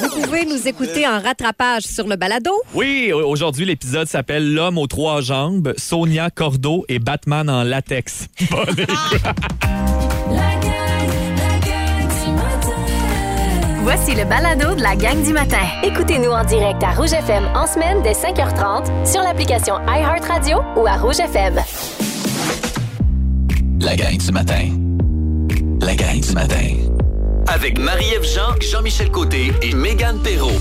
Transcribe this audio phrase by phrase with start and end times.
[0.00, 2.52] Vous pouvez nous écouter en rattrapage sur le balado.
[2.74, 8.28] Oui, aujourd'hui, l'épisode s'appelle L'homme aux trois jambes, Sonia Cordeau et Batman en latex.
[8.50, 9.22] Bonne écoute.
[13.82, 15.62] Voici le balado de la gang du matin.
[15.82, 20.96] Écoutez-nous en direct à Rouge FM en semaine dès 5h30 sur l'application iHeartRadio ou à
[20.98, 21.54] Rouge FM.
[23.80, 24.68] La gang du matin.
[25.80, 27.07] La gang du matin.
[27.50, 30.52] Avec Marie-Ève Jean, Jean-Michel Côté et Mégane Perrault.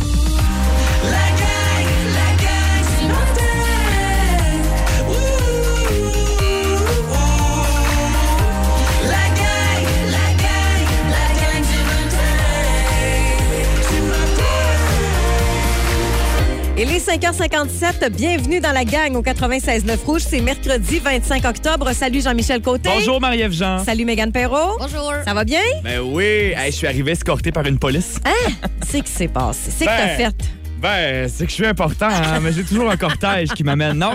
[16.79, 18.09] Il est 5h57.
[18.11, 20.21] Bienvenue dans la gang au 96.9 Rouge.
[20.27, 21.91] C'est mercredi 25 octobre.
[21.93, 22.89] Salut Jean-Michel Côté.
[22.93, 23.83] Bonjour, Marie-Ève Jean.
[23.83, 24.77] Salut Mégane Perrault.
[24.79, 25.11] Bonjour.
[25.25, 25.61] Ça va bien?
[25.83, 26.23] Ben oui,
[26.55, 28.19] hey, je suis arrivé escorté par une police.
[28.25, 28.51] Hein?
[28.87, 29.71] C'est que c'est passé.
[29.75, 30.17] C'est que t'as Ben.
[30.17, 30.35] fait.
[30.79, 33.97] Ben, c'est que je suis important, hein, mais j'ai toujours un cortège qui m'amène.
[33.97, 34.11] Non,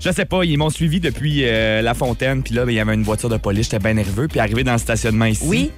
[0.00, 2.80] je sais pas, ils m'ont suivi depuis euh, La Fontaine, puis là, ben, il y
[2.80, 5.44] avait une voiture de police, j'étais bien nerveux, puis arrivé dans le stationnement ici.
[5.46, 5.70] Oui.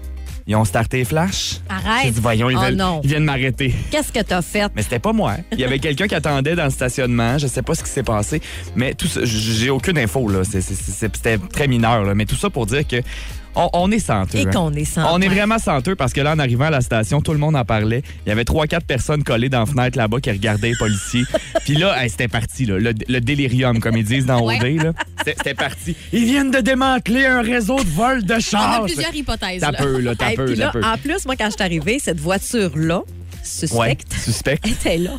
[0.46, 1.60] Ils ont starté les flashs.
[1.70, 2.04] Arrête.
[2.04, 3.00] J'ai dit, voyons, ils, Oh veulent- non.
[3.02, 3.74] ils viennent m'arrêter.
[3.90, 4.70] Qu'est-ce que t'as fait?
[4.76, 5.36] Mais c'était pas moi.
[5.52, 7.38] Il y avait quelqu'un qui attendait dans le stationnement.
[7.38, 8.42] Je sais pas ce qui s'est passé.
[8.76, 10.42] Mais tout ça, j'ai aucune info, là.
[10.44, 12.14] C'était très mineur, là.
[12.14, 12.96] Mais tout ça pour dire que
[13.56, 14.38] on, on est senteux.
[14.38, 14.50] Et hein.
[14.52, 15.14] qu'on est sans.
[15.14, 17.54] On est vraiment senteux parce que là, en arrivant à la station, tout le monde
[17.54, 18.02] en parlait.
[18.26, 21.22] Il y avait trois, quatre personnes collées dans la fenêtre là-bas qui regardaient les policiers.
[21.64, 22.78] Puis là, hey, c'était parti, là.
[22.78, 24.58] Le, le délirium, comme ils disent dans Ouais.
[24.60, 24.92] OD, là.
[25.25, 25.97] C'était parti.
[26.12, 28.83] Ils viennent de démanteler un réseau de vol de On chars.
[28.83, 29.61] a plusieurs hypothèses.
[29.61, 30.14] T'as peu, là.
[30.14, 30.83] T'as peu, là, peu.
[30.83, 33.03] en plus, moi, quand je suis arrivée, cette voiture-là,
[33.72, 34.58] Ouais, suspecte, suspect.
[34.66, 35.12] était là.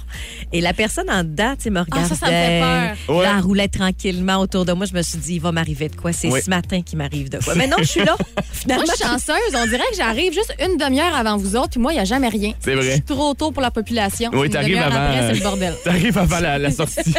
[0.51, 2.05] Et la personne en dedans, tu sais, me regardait.
[2.05, 2.59] Ah, ça, ça me fait
[3.07, 3.15] peur.
[3.17, 3.23] Ouais.
[3.23, 4.85] Là, elle roulait tranquillement autour de moi.
[4.85, 6.11] Je me suis dit, il va m'arriver de quoi?
[6.13, 6.41] C'est Oui.
[6.43, 7.55] ce matin qu'il m'arrive de quoi.
[7.55, 8.15] Mais non, je suis là.
[8.51, 9.55] Finalement, Moi, je suis chanceuse.
[9.55, 12.05] On dirait que j'arrive juste une demi-heure avant vous autres, puis moi, il n'y a
[12.05, 12.53] jamais rien.
[12.59, 12.83] C'est vrai.
[12.85, 14.29] Je suis trop tôt pour la population.
[14.33, 14.95] Oui, t'arrives avant.
[14.95, 15.73] après, euh, c'est le bordel.
[15.83, 17.13] T'arrives avant la, la sortie.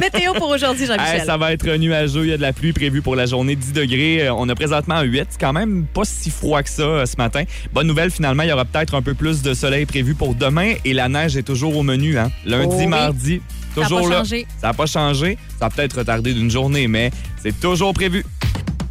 [0.00, 1.20] météo pour aujourd'hui, Jean-Michel.
[1.20, 2.24] Hey, ça va être nuageux.
[2.24, 4.26] Il y a de la pluie prévue pour la journée 10 degrés.
[4.26, 5.26] Euh, On a présentement 8.
[5.30, 7.44] C'est quand même pas si froid que ça euh, ce matin.
[7.72, 10.74] Bonne nouvelle, finalement, il y aura peut-être un peu plus de soleil prévu pour demain
[10.84, 12.16] et la neige est toujours au menu.
[12.18, 12.30] Hein?
[12.46, 12.86] Lundi, Oh oui.
[12.86, 13.42] mardi,
[13.74, 14.16] Ça a toujours pas là.
[14.18, 14.46] changé.
[14.60, 15.38] Ça n'a pas changé.
[15.58, 17.10] Ça a peut-être retardé d'une journée, mais
[17.42, 18.24] c'est toujours prévu.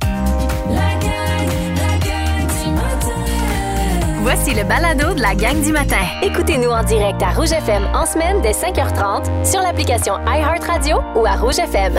[0.02, 4.22] La gang, la gang du matin.
[4.22, 6.02] Voici le balado de la gang du matin.
[6.22, 11.36] Écoutez-nous en direct à Rouge FM en semaine dès 5h30 sur l'application iHeartRadio ou à
[11.36, 11.94] Rouge FM.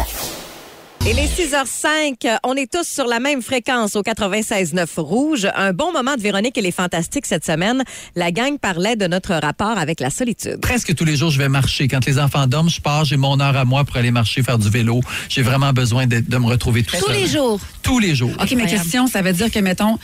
[1.08, 2.38] Il est 6h05.
[2.42, 5.46] On est tous sur la même fréquence au 96.9 Rouge.
[5.54, 7.84] Un bon moment de Véronique et les Fantastiques cette semaine.
[8.16, 10.58] La gang parlait de notre rapport avec la solitude.
[10.60, 11.86] Presque tous les jours, je vais marcher.
[11.86, 14.58] Quand les enfants dorment, je pars, j'ai mon heure à moi pour aller marcher, faire
[14.58, 15.00] du vélo.
[15.28, 17.14] J'ai vraiment besoin de, de me retrouver tout Tous seul.
[17.14, 17.60] les jours.
[17.84, 18.32] Tous les jours.
[18.42, 19.98] OK, ma question, ça veut dire que, mettons,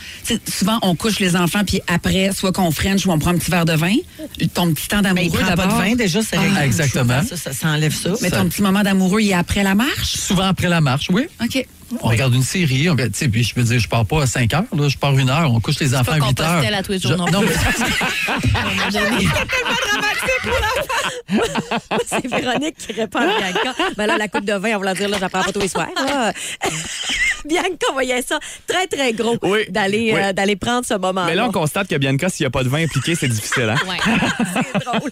[0.49, 3.51] souvent, on couche les enfants, puis après, soit qu'on french ou on prend un petit
[3.51, 3.95] verre de vin.
[4.53, 5.77] Ton petit temps d'amoureux, pas de d'abord.
[5.79, 6.61] vin, déjà, c'est réglé.
[6.61, 7.21] exactement.
[7.27, 8.11] Ça, ça, ça enlève ça.
[8.21, 10.13] Mais ton petit moment d'amoureux, il est après la marche?
[10.15, 11.27] Souvent après la marche, oui.
[11.41, 11.65] OK.
[12.01, 14.23] On regarde une série, on regarde- tu sais, puis je veux dire, je pars pas
[14.23, 16.39] à 5 heures, là, je pars une heure, on couche les enfants pas à 8
[16.41, 16.63] heures.
[16.77, 17.47] À tous les jours Je- non mais-
[22.07, 23.73] C'est Véronique qui répond à Bianca.
[23.97, 25.67] Ben là, la coupe de vin, on va la dire, là, j'apprends pas tous les
[25.67, 25.87] soirs.
[25.95, 26.33] là.
[27.45, 29.65] Bianca voyait ça très, très gros Oui.
[29.69, 30.19] d'aller Oui.
[30.21, 32.63] euh, d'aller prendre ce moment Mais là, on constate que Bianca, s'il n'y a pas
[32.63, 33.69] de vin impliqué, c'est difficile.
[33.69, 33.75] Hein?
[33.85, 33.97] Ouais.
[34.73, 35.09] C'est drôle.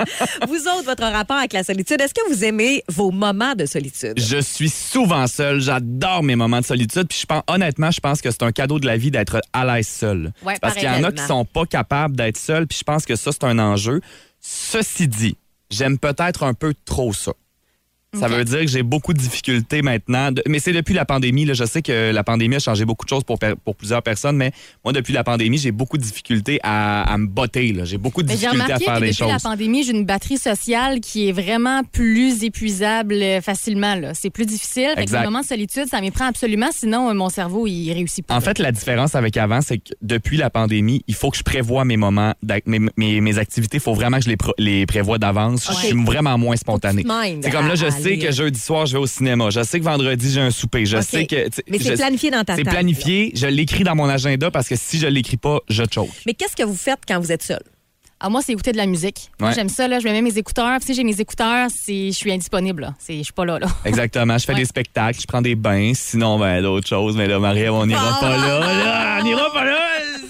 [0.47, 4.13] Vous autres, votre rapport avec la solitude, est-ce que vous aimez vos moments de solitude?
[4.15, 5.59] Je suis souvent seul.
[5.59, 6.70] J'adore mes moments de solitude.
[7.09, 9.65] Puis je pense, honnêtement, je pense que c'est un cadeau de la vie d'être à
[9.65, 10.33] l'aise seul.
[10.43, 12.67] Ouais, Parce qu'il y en a qui sont pas capables d'être seuls.
[12.67, 14.01] Puis je pense que ça, c'est un enjeu.
[14.39, 15.37] Ceci dit,
[15.69, 17.33] j'aime peut-être un peu trop ça.
[18.19, 20.33] Ça veut dire que j'ai beaucoup de difficultés maintenant.
[20.33, 21.45] De- mais c'est depuis la pandémie.
[21.45, 24.03] Là, je sais que la pandémie a changé beaucoup de choses pour, per- pour plusieurs
[24.03, 24.51] personnes, mais
[24.83, 27.73] moi, depuis la pandémie, j'ai beaucoup de difficultés à, à me botter.
[27.85, 29.43] J'ai beaucoup de Mais difficultés à faire que des depuis la choses.
[29.43, 33.95] pandémie, j'ai une batterie sociale qui est vraiment plus épuisable euh, facilement.
[34.13, 34.89] C'est plus difficile.
[34.95, 36.67] Fait que les moments de solitude, ça m'y prend absolument.
[36.75, 38.35] Sinon, euh, mon cerveau, il réussit pas.
[38.35, 41.43] En fait, la différence avec avant, c'est que depuis la pandémie, il faut que je
[41.43, 42.33] prévoie mes moments,
[42.65, 43.77] mes, mes, mes activités.
[43.77, 45.65] Il faut vraiment que je les, prévoie d'avance.
[45.69, 47.05] Je suis vraiment moins spontané.
[47.41, 49.49] C'est comme là, je à sais que euh, jeudi soir, je vais au cinéma.
[49.49, 50.85] Je sais que vendredi, j'ai un souper.
[50.85, 51.47] Je sais que.
[51.69, 53.31] Mais c'est je- planifié dans ta C'est tête, planifié.
[53.35, 56.09] Je l'écris dans mon agenda parce que si je l'écris pas, je choke.
[56.25, 57.61] Mais qu'est-ce que vous faites quand vous êtes seul?
[58.23, 59.31] Ah, moi, c'est écouter de la musique.
[59.39, 59.55] Moi, Ouais.
[59.55, 59.87] j'aime ça.
[59.87, 60.77] Là, je mets mes écouteurs.
[60.77, 62.83] Puis si j'ai mes écouteurs, c'est, je suis indisponible.
[62.83, 62.93] là.
[62.99, 63.57] C'est, je suis pas là.
[63.57, 63.65] là.
[63.85, 64.37] Exactement.
[64.37, 64.59] Je fais Ouais.
[64.59, 65.93] des spectacles, je prends des bains.
[65.95, 67.17] Sinon, ben, d'autres choses.
[67.17, 69.17] Mais là, Marie, on n'ira pas là, là.
[69.21, 69.79] On n'ira pas là.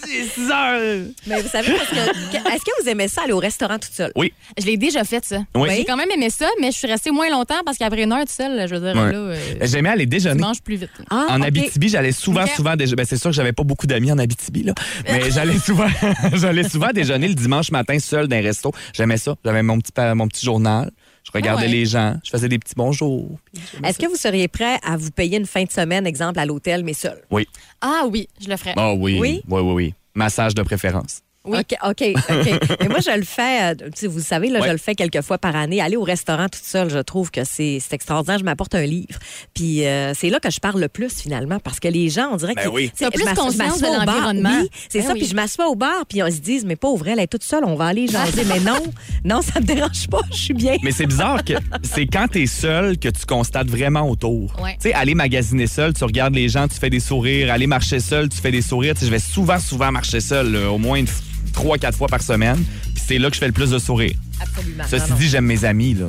[0.07, 1.05] Il est 6 heures.
[1.27, 4.11] Mais vous savez, parce que, est-ce que vous aimez ça aller au restaurant toute seule?
[4.15, 4.33] Oui.
[4.59, 5.39] Je l'ai déjà fait, ça.
[5.55, 5.69] Oui.
[5.75, 8.25] J'ai quand même aimé ça, mais je suis restée moins longtemps parce qu'après une heure
[8.25, 9.11] tout seul, je veux dire, Ouais.
[9.11, 10.39] là, euh, J'aimais aller déjeuner.
[10.41, 10.89] manges plus vite.
[11.09, 11.41] Ah, En.
[11.41, 12.95] Abitibi, j'allais souvent, souvent déjeuner.
[12.97, 14.73] Ben, c'est sûr que j'avais pas beaucoup d'amis en Abitibi, là.
[15.05, 15.87] Mais j'allais souvent,
[16.33, 18.71] j'allais souvent déjeuner le dimanche matin seul dans un resto.
[18.93, 19.35] J'aimais ça.
[19.45, 20.91] J'avais mon petit, pa- mon petit journal.
[21.23, 21.71] Je regardais Ah ouais.
[21.71, 22.17] les gens.
[22.23, 23.37] Je faisais des petits bonjours.
[23.83, 26.83] Est-ce que vous seriez prêt à vous payer une fin de semaine, exemple, à l'hôtel,
[26.83, 27.21] mais seul?
[27.29, 27.47] Oui.
[27.79, 28.73] Ah oui, je le ferais.
[28.75, 29.17] Ah oui.
[29.19, 29.41] Oui?
[29.47, 29.93] Oui, oui, oui.
[30.15, 31.21] Massage de préférence.
[31.43, 31.57] Oui.
[31.57, 31.99] OK, OK,
[32.81, 35.55] Mais moi, je le fais, euh, vous savez, là, je le fais quelques fois par
[35.55, 35.81] année.
[35.81, 38.37] Aller au restaurant toute seule, je trouve que c'est extraordinaire.
[38.37, 39.17] Je m'apporte un livre.
[39.55, 42.35] Puis euh, c'est là que je parle le plus, finalement, parce que les gens, on
[42.35, 44.61] dirait ben que c'est plus conscience de l'environnement.
[44.87, 45.13] C'est ben ça.
[45.13, 47.63] Puis je m'assois au bar, puis ils se disent, mais pauvre, elle est toute seule,
[47.65, 48.43] on va aller jaser.
[48.45, 48.79] mais non,
[49.25, 50.75] non, ça me dérange pas, je suis bien.
[50.83, 54.53] mais c'est bizarre que c'est quand tu es seul que tu constates vraiment autour.
[54.61, 54.73] Ouais.
[54.73, 57.51] Tu sais, aller magasiner seul, tu regardes les gens, tu fais des sourires.
[57.51, 58.93] Aller marcher seul, tu fais des sourires.
[58.93, 62.63] T'sais, je vais souvent, souvent marcher seul, au moins une fois 3-4 fois par semaine.
[62.93, 64.15] Puis c'est là que je fais le plus de sourires.
[64.41, 64.83] Absolument.
[64.89, 66.07] Ceci dit, j'aime mes amis, là.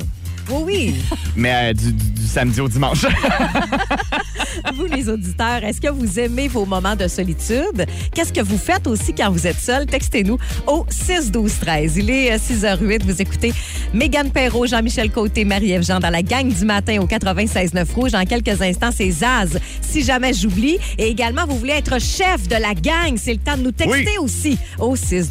[0.49, 0.95] Oui, oui.
[1.35, 3.05] Mais euh, du, du- du samedi au dimanche.
[4.75, 7.85] vous, les auditeurs, est-ce que vous aimez vos moments de solitude?
[8.13, 9.85] Qu'est-ce que vous faites aussi quand vous êtes seul?
[9.85, 10.37] Textez-nous
[10.67, 11.97] au 6 12 13.
[11.97, 13.03] Il est euh, 6h08.
[13.05, 13.53] Vous écoutez
[13.93, 18.11] Mégane Perrault, Jean-Michel Côté, Marie-Ève Jean dans la gang du matin au 96.9 Rouge.
[18.11, 20.77] Dans quelques instants, c'est Zaz, si jamais j'oublie.
[20.97, 23.15] Et également, vous voulez être chef de la gang.
[23.17, 24.17] C'est le temps de nous texter Oui.
[24.19, 25.29] aussi au 6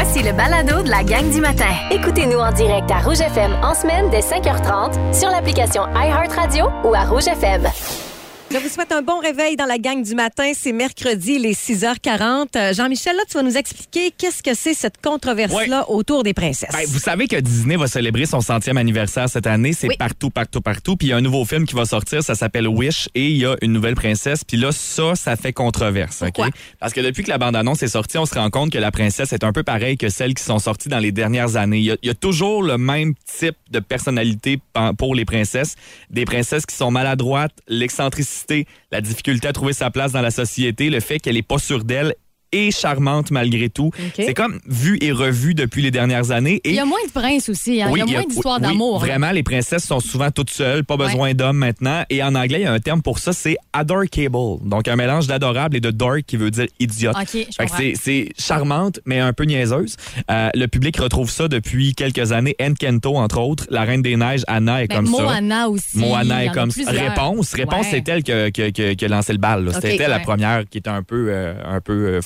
[0.00, 1.74] Voici le balado de la gang du matin.
[1.90, 7.02] Écoutez-nous en direct à Rouge FM en semaine dès 5h30 sur l'application iHeartRadio ou à
[7.02, 7.68] Rouge FM.
[8.50, 10.52] Je vous souhaite un bon réveil dans la gang du matin.
[10.54, 12.46] C'est mercredi, il est 6h40.
[12.56, 16.70] Euh, Jean-Michel, là, tu vas nous expliquer qu'est-ce que c'est cette controverse-là autour des princesses.
[16.72, 19.74] Ben, vous savez que Disney va célébrer son centième anniversaire cette année.
[19.74, 19.96] C'est Oui.
[19.98, 20.96] partout, partout, partout.
[20.96, 23.36] Puis il y a un nouveau film qui va sortir, ça s'appelle Wish, et il
[23.36, 24.44] y a une nouvelle princesse.
[24.44, 26.24] Puis là, ça, ça fait controverse.
[26.80, 29.34] Parce que depuis que la bande-annonce est sortie, on se rend compte que la princesse
[29.34, 31.78] est un peu pareille que celles qui sont sorties dans les dernières années.
[31.78, 34.58] Il y a, il y a toujours le même type de personnalité
[34.96, 35.74] pour les princesses.
[36.08, 38.37] Des princesses qui sont maladroites, l'excentricité,
[38.90, 41.84] la difficulté à trouver sa place dans la société, le fait qu'elle est pas sûre
[41.84, 42.14] d'elle
[42.52, 43.90] et charmante malgré tout.
[44.16, 46.60] C'est comme vu et revu depuis les dernières années.
[46.64, 47.82] Et Il y a moins de princes aussi.
[47.82, 47.90] hein.
[47.92, 48.98] il y a moins d'histoires oui, d'amour.
[49.00, 52.04] Vraiment, les princesses sont souvent toutes seules, pas besoin d'hommes maintenant.
[52.10, 53.88] Et en anglais, il y a un terme pour ça, c'est adorable.
[54.64, 57.16] Donc un mélange d'adorable et de dork qui veut dire idiote.
[57.20, 57.78] OK, je Fait que comprends.
[58.00, 59.96] c'est- charmante, mais un peu niaiseuse.
[60.30, 62.54] Euh, le public retrouve ça depuis quelques années.
[62.60, 63.66] Enkento, entre autres.
[63.70, 65.22] La Reine des Neiges, Anna est Ben, comme ça.
[65.22, 65.98] Moana aussi.
[65.98, 66.90] Moana est comme ça.
[66.90, 67.52] Réponse.
[67.54, 68.02] Réponse, Ouais.
[68.04, 68.32] c'est elle qui
[69.04, 69.68] a, lancé le bal.
[69.74, 70.22] C'était elle la ouais.
[70.22, 72.22] première qui était un peu, euh, un peu euh,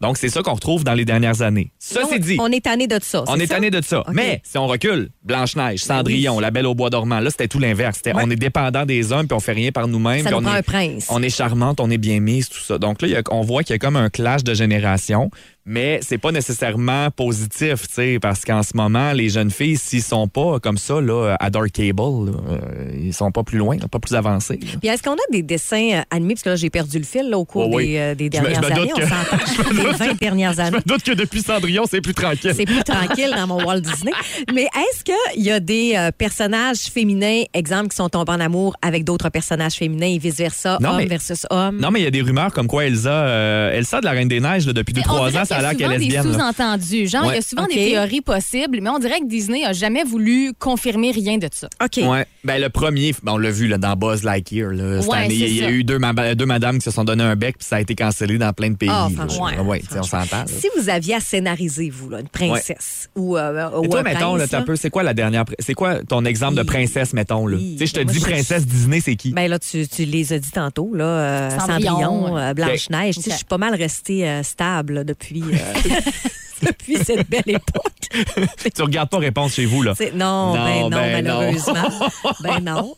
[0.00, 1.72] Donc, c'est ça qu'on retrouve dans les dernières années.
[1.78, 2.36] Ça, c'est dit.
[2.40, 3.24] On est tanné de ça.
[3.28, 4.02] On est tanné de ça.
[4.12, 8.00] Mais si on recule, Blanche-Neige, Cendrillon, La Belle au Bois dormant, là, c'était tout l'inverse.
[8.04, 8.12] Ouais.
[8.14, 10.24] On est dépendant des hommes, puis on fait rien par nous-mêmes.
[10.24, 11.06] Nous on prend est, un prince.
[11.10, 12.78] On est charmante, on est bien mise, tout ça.
[12.78, 15.30] Donc là, il y a- on voit qu'il y a comme un clash de génération,
[15.66, 20.02] mais c'est pas nécessairement positif, tu sais, parce qu'en ce moment, les jeunes filles, s'ils
[20.02, 23.98] sont pas comme ça, là, à Dark Cable, euh, ils sont pas plus loin, pas
[23.98, 24.58] plus avancés.
[24.62, 24.78] là.
[24.80, 26.34] Puis est-ce qu'on a des dessins euh, animés?
[26.34, 27.88] Parce que là, j'ai perdu le fil là, au cours Oh oui.
[27.88, 28.92] des, euh, des Je me- je dernières me années.
[28.94, 29.72] On que- s'entend.
[29.72, 30.70] les 20 dernières années.
[30.86, 32.52] Je me doute que depuis Cendrillon, c'est plus tranquille.
[32.54, 34.12] C'est plus tranquille dans mon Walt Disney.
[34.54, 38.76] Mais est-ce qu'il y a des euh, personnages féminins, exemple, qui sont tombés en amour
[38.82, 41.78] avec d'autres personnages féminins et vice-versa, homme mais- versus homme?
[41.80, 44.28] Non, mais il y a des rumeurs comme quoi Elsa, euh, Elsa de la Reine
[44.28, 46.02] des Neiges, là, depuis Mais on 2-3 dirait ans, ça a qu'il y l'air qu'elle
[46.02, 46.32] est souvent lesbienne.
[46.32, 47.06] des sous-entendus.
[47.08, 50.04] Genre, il y a souvent des théories possibles, mais on dirait que Disney a jamais
[50.04, 51.68] voulu confirmer rien de ça.
[51.82, 52.00] OK.
[52.04, 52.26] Ouais.
[52.44, 54.70] Ben, le premier, ben, on l'a vu là, dans Buzz Lightyear.
[54.72, 55.34] Là, cette Ouais, année.
[55.34, 55.70] il y a- il y a ça.
[55.70, 57.94] eu deux, ma- deux madames qui se sont donné un bec, puis ça a été
[57.94, 58.88] cancellé dans plein de pays.
[58.92, 59.26] Ah, là.
[59.26, 59.62] franchement.
[59.64, 60.44] Ouais, on s'entend.
[60.46, 64.02] Si vous aviez à scénariser, vous, là, une princesse ou, euh, Et ou toi, un
[64.02, 65.44] mettons, prince, là, peu, c'est quoi la dernière.
[65.58, 67.58] C'est quoi ton exemple de princesse, mettons, là?
[67.78, 69.32] Sais, je te Ben, dis princesse Disney, c'est qui?
[69.32, 72.54] Ben là, tu, tu les as dit tantôt, là, euh, Cendrillon, euh.
[72.54, 73.16] Blanche-Neige.
[73.16, 73.32] Tu sais, OK.
[73.32, 75.45] Je suis pas mal restée euh, stable depuis, euh,
[76.62, 77.92] depuis cette belle époque.
[78.74, 79.94] tu regardes pas réponse chez vous, là.
[80.14, 81.38] Non, Non, ben non, ben non.
[81.40, 82.10] malheureusement.
[82.40, 82.94] ben non.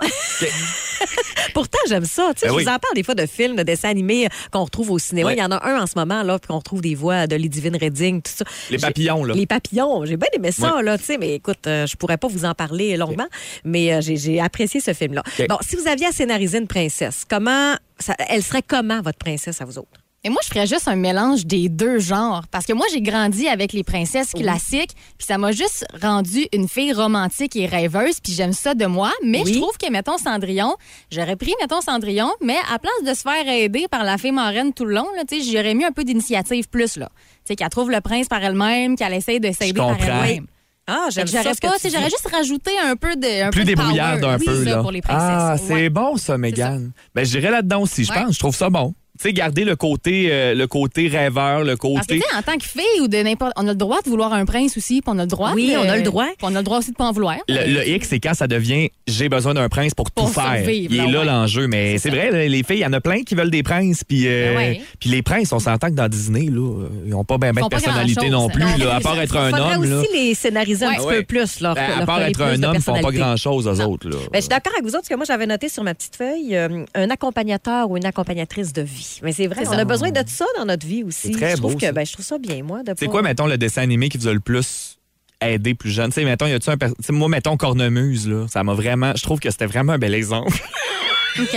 [1.54, 2.30] Pourtant, j'aime ça.
[2.34, 2.62] Tu sais, Ben je oui.
[2.64, 5.28] vous en parle des fois de films, de dessins animés euh, qu'on retrouve au cinéma.
[5.28, 5.34] Ouais.
[5.36, 7.34] Il y en a un en ce moment, là, puis qu'on retrouve des voix de
[7.36, 8.44] Lidivine Redding, tout ça.
[8.70, 9.34] Les papillons, là.
[9.34, 10.04] Les papillons.
[10.04, 12.54] J'ai bien aimé ça, là, tu sais, mais écoute, euh, je pourrais pas vous en
[12.54, 13.26] parler longuement,
[13.64, 15.22] mais euh, j'ai- apprécié ce film-là.
[15.48, 19.60] Bon, si vous aviez à scénariser une princesse, comment, ça- elle serait comment, votre princesse,
[19.60, 20.00] à vous autres?
[20.28, 22.44] Et moi, je ferais juste un mélange des deux genres.
[22.50, 26.68] Parce que moi, j'ai grandi avec les princesses classiques, puis ça m'a juste rendu une
[26.68, 29.10] fille romantique et rêveuse, puis j'aime ça de moi.
[29.24, 29.54] Mais Oui.
[29.54, 30.74] je trouve que, mettons, Cendrillon,
[31.10, 34.74] j'aurais pris, mettons, Cendrillon, mais à place de se faire aider par la fée marraine
[34.74, 35.06] tout le long,
[35.50, 37.08] j'aurais mis un peu d'initiative plus, là.
[37.16, 40.44] Tu sais, qu'elle trouve le prince par elle-même, qu'elle essaye de s'aider par elle-même.
[40.86, 41.26] Ah, j'aime.
[41.26, 43.44] J'aurais pas, j'aurais juste rajouté un peu de.
[43.44, 44.80] Un Plus peu de débrouillard d'un Oui, peu, là.
[44.82, 45.22] pour les princesses.
[45.22, 45.60] ah, Ouais.
[45.80, 46.92] c'est bon, ça, Mégane.
[47.14, 48.24] Ben, je dirais là-dedans aussi, je Ouais.
[48.24, 48.34] pense.
[48.34, 48.94] Je trouve ça bon.
[49.20, 52.20] Tu sais, garder le côté, euh, le côté rêveur, le Parce que, côté.
[52.20, 53.52] tu sais, en tant que fille ou de n'importe.
[53.56, 55.52] On a le droit de vouloir un prince aussi, puis on a le droit.
[55.54, 56.26] Oui, de- on a le droit.
[56.26, 57.36] puis on a le droit aussi de pas en vouloir.
[57.48, 60.68] Le, le X, c'est quand ça devient j'ai besoin d'un prince pour, Pour tout faire.
[60.68, 61.24] Il est là, ouais.
[61.24, 61.66] l'enjeu.
[61.66, 64.04] Mais c'est vrai, les filles, il y en a plein qui veulent des princes.
[64.04, 64.80] Puis euh, Ben ouais.
[65.00, 67.68] puis les princes, on s'entend que dans Disney, là, ils n'ont pas bien ben de
[67.68, 68.62] personnalité non plus.
[68.62, 69.84] Non, là, à part être un Faudrait homme.
[69.84, 69.96] Là.
[70.00, 71.16] aussi les scénariser un petit Ouais.
[71.18, 71.60] peu plus.
[71.60, 73.90] Leur, Ben, à leur part coller être un homme, ils font pas grand-chose, eux Non.
[73.92, 74.08] autres.
[74.08, 74.16] Là.
[74.30, 76.14] Ben, je suis d'accord avec vous autres, parce que moi, j'avais noté sur ma petite
[76.16, 79.07] feuille euh, un accompagnateur ou une accompagnatrice de vie.
[79.22, 81.28] Mais c'est vrai, on a besoin de ça dans notre vie aussi.
[81.28, 81.92] C'est très je trouve beau, que ça.
[81.92, 82.80] ben, je trouve ça bien, moi.
[82.86, 84.98] C'est pas- quoi, mettons, le dessin animé qui vous a le plus
[85.40, 86.10] aidé plus jeune?
[86.10, 86.76] Tu sais, mettons, y a-tu un.
[86.76, 89.12] per- moi, mettons, Cornemuse, là, ça m'a vraiment.
[89.16, 90.52] Je trouve que c'était vraiment un bel exemple.
[91.40, 91.56] OK.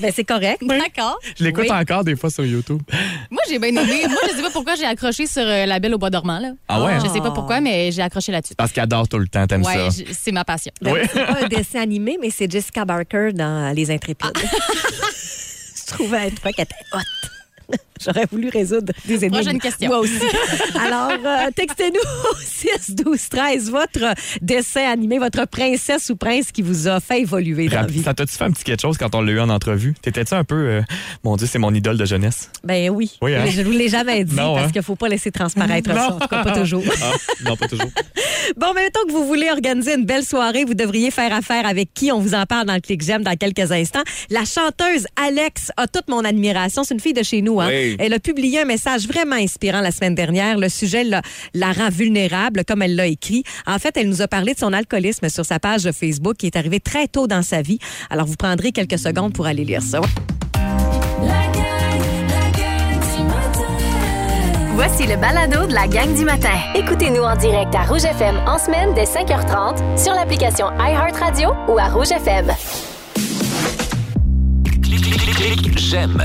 [0.00, 0.60] Ben, c'est correct.
[0.64, 1.18] D'accord.
[1.38, 1.70] Je l'écoute Oui.
[1.72, 2.80] encore des fois sur YouTube.
[3.30, 4.02] Moi, j'ai bien aimé.
[4.08, 6.38] Moi, je sais pas pourquoi j'ai accroché sur euh, La Belle au Bois dormant.
[6.40, 6.52] Là.
[6.68, 6.94] Ah ouais?
[7.04, 8.54] Je sais pas pourquoi, mais j'ai accroché là-dessus.
[8.56, 10.02] Parce qu'elle adore tout le temps, t'aimes Ouais, ça.
[10.12, 10.72] c'est ma passion.
[10.80, 11.00] Ben, Oui.
[11.12, 14.30] C'est pas un dessin animé, mais c'est Jessica Barker dans Les Intrépides.
[14.36, 15.41] je
[15.92, 17.76] trouvais qu'elle était hot.
[18.06, 19.40] J'aurais voulu résoudre des énigmes.
[19.42, 19.88] Prochaine question.
[19.88, 20.12] Moi aussi.
[20.80, 26.62] Alors, euh, textez-nous au 6 12 13 votre dessin animé, votre princesse ou prince qui
[26.62, 28.02] vous a fait évoluer dans la vie.
[28.02, 29.94] Ça t'a-tu fait un petit quelque chose quand on l'a eu en entrevue?
[30.00, 30.54] T'étais-tu un peu.
[30.54, 30.82] euh,
[31.24, 32.50] mon Dieu, c'est mon idole de jeunesse?
[32.64, 33.18] Ben oui.
[33.20, 33.42] Oui, hein?
[33.44, 34.70] Mais Je ne vous l'ai jamais dit Non, parce hein?
[34.70, 36.08] qu'il ne faut pas laisser transparaître ça.
[36.14, 36.82] En tout cas, pas toujours.
[37.02, 37.90] Ah, non, pas toujours.
[38.56, 41.92] Bon, mais mettons que vous voulez organiser une belle soirée, vous devriez faire affaire avec
[41.94, 42.12] qui?
[42.12, 44.02] On vous en parle dans le clic j'aime dans quelques instants.
[44.30, 46.84] La chanteuse Alex a toute mon admiration.
[46.84, 47.60] C'est une fille de chez nous.
[47.60, 47.68] Hein?
[47.70, 47.91] Oui.
[47.98, 50.58] Elle a publié un message vraiment inspirant la semaine dernière.
[50.58, 51.22] Le sujet la,
[51.54, 53.44] la rend vulnérable, comme elle l'a écrit.
[53.66, 56.46] En fait, elle nous a parlé de son alcoolisme sur sa page de Facebook qui
[56.46, 57.78] est arrivé très tôt dans sa vie.
[58.10, 60.00] Alors, vous prendrez quelques secondes pour aller lire ça.
[60.00, 60.06] Ouais.
[61.22, 64.72] La gang, la gang du matin.
[64.74, 66.54] Voici le balado de la gang du matin.
[66.74, 71.88] Écoutez-nous en direct à Rouge FM en semaine dès 5h30 sur l'application iHeartRadio ou à
[71.88, 72.46] Rouge FM.
[74.82, 76.22] Clique j'aime.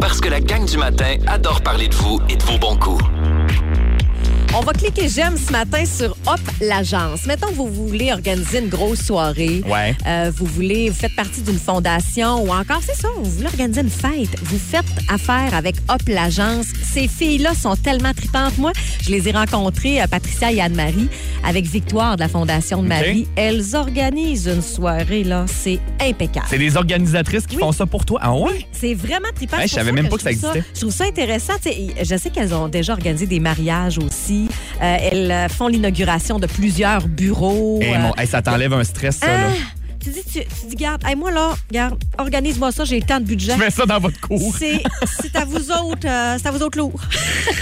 [0.00, 3.02] Parce que la gang du matin adore parler de vous et de vos bons coups.
[4.58, 7.26] On va cliquer j'aime ce matin sur Hop l'agence.
[7.26, 9.60] Mettons que vous voulez organiser une grosse soirée.
[9.66, 9.94] Ouais.
[10.06, 13.82] Euh, vous voulez, vous faites partie d'une fondation ou encore, c'est ça, vous voulez organiser
[13.82, 14.34] une fête.
[14.44, 16.66] Vous faites affaire avec Hop l'agence.
[16.82, 18.56] Ces filles-là sont tellement tripantes.
[18.56, 18.72] Moi,
[19.02, 21.08] je les ai rencontrées, euh, Patricia et Anne-Marie,
[21.44, 22.88] avec Victoire de la Fondation de.
[22.88, 23.28] Marie.
[23.36, 25.44] Elles organisent une soirée, là.
[25.48, 26.46] C'est impeccable.
[26.48, 27.60] C'est des organisatrices qui Oui.
[27.60, 28.20] font ça pour toi.
[28.22, 28.66] Ah ouais?
[28.72, 29.58] C'est vraiment trippant.
[29.60, 30.64] Je savais même pas que ça existait.
[30.74, 31.52] je trouve ça intéressant.
[31.62, 34.45] Je sais qu'elles ont déjà organisé des mariages aussi.
[34.82, 37.78] Euh, elles font l'inauguration de plusieurs bureaux.
[37.82, 39.26] Hey, Euh, mon- hey, ça t'enlève un stress, ça.
[39.26, 39.48] là.
[40.06, 43.24] Tu dis, tu, tu dis, garde, hey, moi là, garde, organise-moi ça, j'ai tant de
[43.24, 43.54] budget.
[43.54, 44.54] Je mets ça dans votre cours.
[44.56, 44.80] C'est
[45.20, 47.00] c'est à vous autres, euh, c'est à vous autres lourds.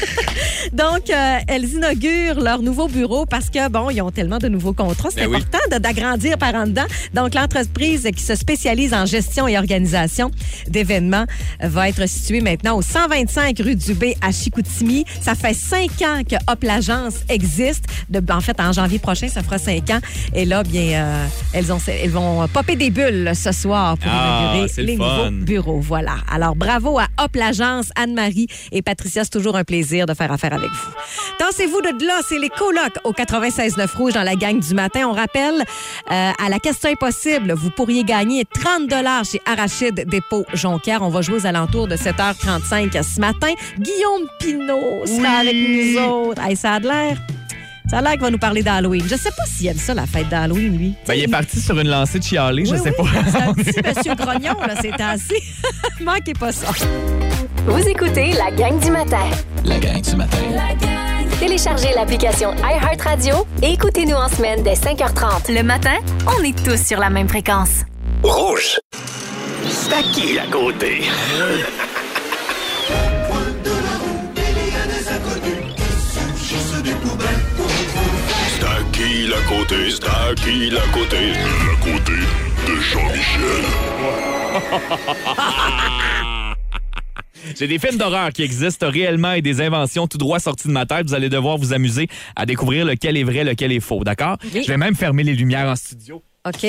[0.73, 4.73] Donc, euh, elles inaugurent leur nouveau bureau parce que, bon, ils ont tellement de nouveaux
[4.73, 5.09] contrats.
[5.11, 5.37] C'est Ben oui.
[5.37, 6.85] important d'agrandir par en dedans.
[7.15, 10.31] Donc, l'entreprise qui se spécialise en gestion et organisation
[10.69, 11.25] d'événements
[11.61, 15.05] va être située maintenant au 125 rue du B à Chicoutimi.
[15.21, 17.85] Ça fait cinq ans que Hop l'agence existe.
[18.11, 20.01] De, en fait, en janvier prochain, ça fera cinq ans.
[20.35, 24.53] Et là, bien, euh, elles, ont, elles vont popper des bulles ce soir pour Ah,
[24.55, 25.31] inaugurer le les fun.
[25.31, 25.81] nouveaux bureau.
[25.81, 26.17] Voilà.
[26.31, 29.25] Alors, bravo à Hop l'agence, Anne-Marie et Patricia.
[29.25, 30.91] C'est toujours un plaisir de faire affaire avec vous.
[31.41, 35.07] Dansez-vous de là, c'est les colocs au 96.9 Rouge dans la gang du matin.
[35.09, 35.63] On rappelle,
[36.11, 38.91] euh, à la question impossible, vous pourriez gagner 30
[39.31, 41.03] chez Arachide Dépôt Jonquière.
[41.03, 43.53] On va jouer aux alentours de 7h35 ce matin.
[43.79, 46.43] Guillaume Pinot sera avec nous autres.
[46.43, 47.19] Hey, ça a de l'air...
[47.91, 49.03] Ça a l'air qu'il va nous parler d'Halloween.
[49.07, 50.95] Je sais pas s'il aime ça, la fête d'Halloween, lui.
[51.07, 53.31] Ben, il est parti sur une lancée de chialer, je Oui, sais oui, pas.
[53.31, 55.43] C'est un petit monsieur grognon, là, c'est assez.
[56.01, 56.69] Manquez pas ça.
[57.67, 59.27] Vous écoutez la gang du matin.
[59.65, 60.39] La gang du matin.
[60.53, 65.53] La gang, Téléchargez l'application iHeartRadio et écoutez-nous en semaine dès 5h30.
[65.55, 67.81] Le matin, on est tous sur la même fréquence.
[68.23, 68.79] Rouge.
[69.69, 71.03] C'est à qui à côté?
[78.95, 82.13] Qui la côté, c'est à qui la côté, la côté
[82.67, 83.65] de Jean-Michel.
[87.59, 90.87] J'ai des films d'horreur qui existent réellement et des inventions tout droit sorties de ma
[90.87, 91.07] tête.
[91.09, 94.37] Vous allez devoir vous amuser à découvrir lequel est vrai, lequel est faux, d'accord?
[94.55, 96.67] Je vais même fermer les lumières en studio OK.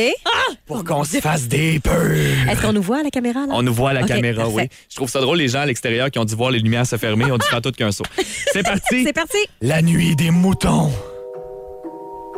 [0.66, 2.12] pour qu'on se fasse des peurs.
[2.50, 3.54] Est-ce qu'on nous voit à la caméra, là?
[3.54, 4.56] On nous voit à la caméra, parfait.
[4.72, 4.78] oui.
[4.90, 6.98] Je trouve ça drôle, les gens à l'extérieur qui ont dû voir les lumières se
[6.98, 8.06] fermer, ont dû faire tout qu'un saut.
[8.52, 9.04] C'est parti!
[9.04, 9.38] C'est parti.
[9.62, 10.92] La nuit des moutons.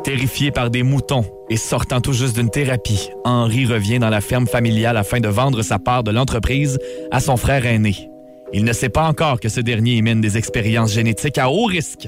[0.04, 4.48] Terrifié par des moutons et sortant tout juste d'une thérapie, Henri revient dans la ferme
[4.48, 6.78] familiale afin de vendre sa part de l'entreprise
[7.12, 8.10] à son frère aîné.
[8.54, 11.66] Il ne sait pas encore que ce dernier y mène des expériences génétiques à haut
[11.66, 12.08] risque.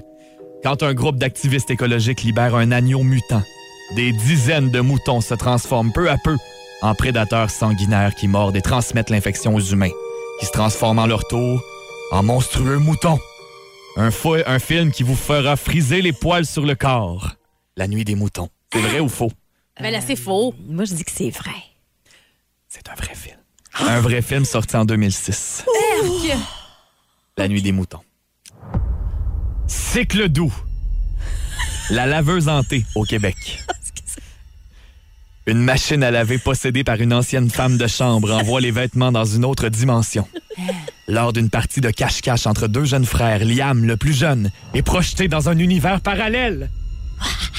[0.63, 3.43] Quand un groupe d'activistes écologiques libère un agneau mutant,
[3.95, 6.37] des dizaines de moutons se transforment peu à peu
[6.81, 9.91] en prédateurs sanguinaires qui mordent et transmettent l'infection aux humains,
[10.39, 11.61] qui se transforment en leur tour
[12.11, 13.19] en monstrueux moutons.
[13.97, 14.09] Un,
[14.45, 17.38] un film qui vous fera friser les poils sur le corps.
[17.79, 18.49] La nuit des moutons.
[18.73, 19.31] C'est vrai ou faux?
[19.79, 20.53] Ben là, c'est faux.
[20.67, 21.55] Moi, je dis que c'est vrai.
[22.67, 23.37] C'est un vrai film.
[23.79, 25.63] Un vrai film sorti en 2006.
[27.37, 28.01] La nuit des moutons.
[29.65, 30.53] Cycle doux.
[31.89, 33.63] La laveuse hantée au Québec.
[35.47, 39.23] Une machine à laver possédée par une ancienne femme de chambre envoie les vêtements dans
[39.23, 40.27] une autre dimension.
[41.07, 45.29] Lors d'une partie de cache-cache entre deux jeunes frères, Liam, le plus jeune, est projeté
[45.29, 46.69] dans un univers parallèle.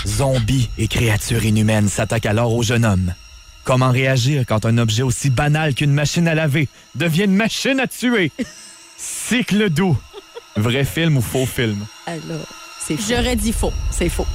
[0.07, 3.15] Zombies et créatures inhumaines s'attaquent alors au jeune homme.
[3.65, 7.87] Comment réagir quand un objet aussi banal qu'une machine à laver devient une machine à
[7.87, 8.33] tuer?
[8.97, 9.97] Cycle doux.
[10.57, 11.87] Vrai film ou faux film?
[12.07, 12.47] Alors,
[12.81, 13.03] c'est faux.
[13.09, 13.73] J'aurais dit faux.
[13.91, 14.27] C'est faux.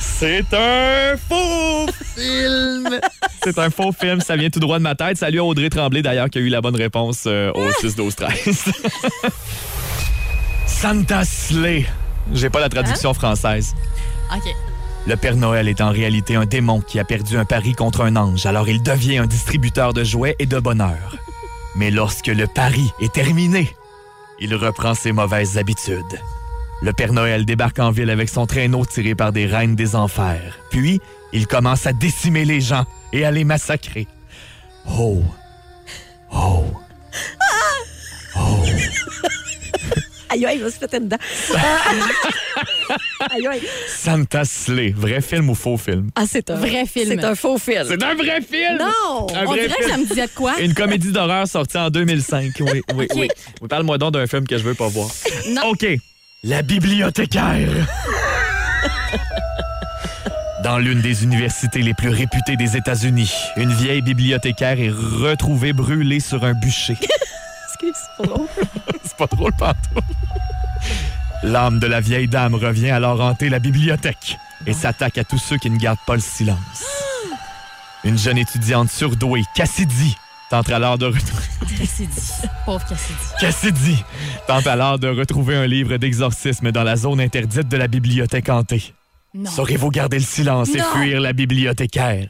[0.00, 1.86] C'est un faux
[2.16, 3.00] film!
[3.42, 5.16] C'est un faux film, ça vient tout droit de ma tête.
[5.16, 8.14] Salut à Audrey Tremblay d'ailleurs qui a eu la bonne réponse euh, au 6 12
[8.14, 8.64] 13.
[10.66, 11.86] Santa Slay.
[12.34, 13.74] J'ai pas la traduction française.
[15.06, 18.16] Le Père Noël est en réalité un démon qui a perdu un pari contre un
[18.16, 21.16] ange, alors il devient un distributeur de jouets et de bonheur.
[21.74, 23.74] Mais lorsque le pari est terminé,
[24.40, 26.20] il reprend ses mauvaises habitudes.
[26.82, 30.58] Le Père Noël débarque en ville avec son traîneau tiré par des reines des enfers.
[30.70, 31.00] Puis,
[31.32, 34.06] il commence à décimer les gens et à les massacrer.
[34.98, 35.22] Oh!
[36.32, 36.64] Oh!
[40.40, 41.18] Aïe, aïe, il va se péter dedans.
[43.30, 43.60] aïe, aïe.
[43.88, 46.08] Santa Slay, vrai film ou faux film?
[46.16, 47.08] Ah, c'est un Vrai film.
[47.08, 47.84] C'est un faux film.
[47.86, 48.78] C'est un vrai film!
[48.78, 49.26] Non!
[49.34, 49.90] Un On vrai dirait que film.
[49.90, 50.58] ça me disait de quoi?
[50.60, 52.52] Une comédie d'horreur sortie en 2005.
[52.60, 53.06] Oui, oui, oui.
[53.60, 53.68] oui.
[53.68, 55.10] Parle-moi donc d'un film que je veux pas voir.
[55.50, 55.62] Non.
[55.72, 55.86] OK.
[56.42, 57.68] La bibliothécaire.
[60.64, 66.20] Dans l'une des universités les plus réputées des États-Unis, une vieille bibliothécaire est retrouvée brûlée
[66.20, 66.96] sur un bûcher.
[67.82, 68.26] Excuse, c'est
[69.26, 69.52] pas drôle.
[69.52, 70.00] Partout.
[71.42, 75.56] L'âme de la vieille dame revient alors hanter la bibliothèque et s'attaque à tous ceux
[75.56, 76.84] qui ne gardent pas le silence.
[78.04, 80.16] Une jeune étudiante surdouée, Cassidy,
[80.50, 81.44] tente alors de retrouver...
[81.78, 82.20] Cassidy.
[82.64, 83.18] Pauvre Cassidy.
[83.40, 84.04] Cassidy
[84.46, 88.94] tente alors de retrouver un livre d'exorcisme dans la zone interdite de la bibliothèque hantée.
[89.44, 92.28] Saurez-vous garder le silence et fuir la bibliothécaire?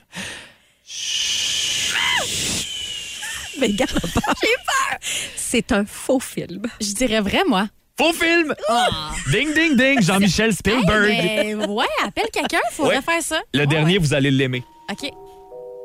[3.60, 4.32] Mais garde pas.
[4.42, 4.98] J'ai peur.
[5.36, 6.62] C'est un faux film.
[6.80, 7.66] Je dirais vrai, moi.
[7.98, 8.54] Faux film!
[8.68, 9.10] Ah.
[9.30, 10.00] Ding, ding, ding!
[10.02, 11.10] Jean-Michel Spielberg!
[11.10, 13.02] Hey, ben, ouais, appelle quelqu'un, faudrait Ouais.
[13.02, 13.40] faire ça.
[13.52, 13.98] Le dernier, ouais.
[13.98, 14.62] vous allez l'aimer.
[14.90, 15.10] OK.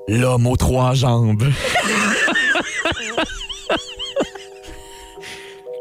[0.07, 1.43] L'homme aux trois jambes.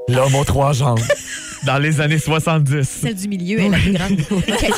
[0.09, 1.01] L'homme aux trois jambes.
[1.67, 2.85] Dans les années 70.
[2.89, 4.13] Celle du milieu est la plus grande.
[4.31, 4.71] OK.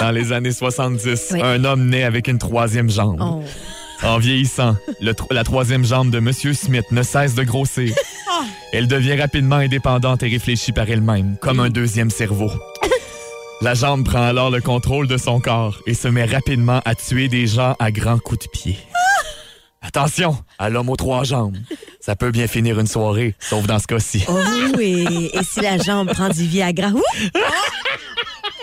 [0.00, 1.40] Dans les années 70, Oui.
[1.42, 3.20] un homme naît avec une troisième jambe.
[3.20, 3.42] Oh.
[4.02, 6.32] En vieillissant, le tro- la troisième jambe de M.
[6.32, 7.94] Smith ne cesse de grossir.
[8.72, 12.50] Elle devient rapidement indépendante et réfléchit par elle-même, comme un deuxième cerveau.
[13.60, 17.28] La jambe prend alors le contrôle de son corps et se met rapidement à tuer
[17.28, 18.78] des gens à grands coups de pied.
[19.82, 21.56] Attention à l'homme aux trois jambes.
[22.00, 24.24] Ça peut bien finir une soirée, sauf dans ce cas-ci.
[24.28, 24.38] Oh
[24.78, 25.30] oui.
[25.34, 26.88] Et si la jambe prend du Viagra?
[26.88, 27.02] Ouh!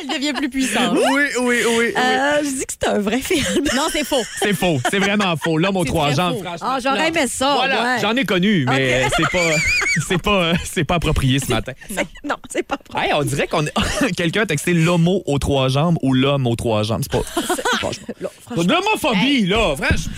[0.01, 0.97] Elle devient plus puissante.
[0.97, 1.93] Oui, oui, oui.
[1.97, 3.63] Euh, je dis que c'est un vrai film.
[3.75, 4.23] Non, c'est faux.
[4.39, 5.57] C'est faux, c'est vraiment faux.
[5.57, 6.67] L'homme aux trois jambes, franchement.
[6.69, 7.55] Ah, j'aurais aimé ça.
[7.55, 8.01] Voilà, ouais.
[8.01, 9.55] j'en ai connu, mais c'est pas,
[10.07, 11.73] c'est pas, c'est pas approprié ce matin.
[12.23, 13.07] Non, c'est pas vrai.
[13.07, 13.73] Hey, on dirait qu'on est...
[14.17, 17.03] quelqu'un a texté l'homo aux trois jambes ou l'homme aux trois jambes.
[17.03, 17.23] C'est pas.
[17.77, 18.07] Franchement.
[18.55, 19.75] L'homophobie, là.
[19.75, 20.11] Franchement.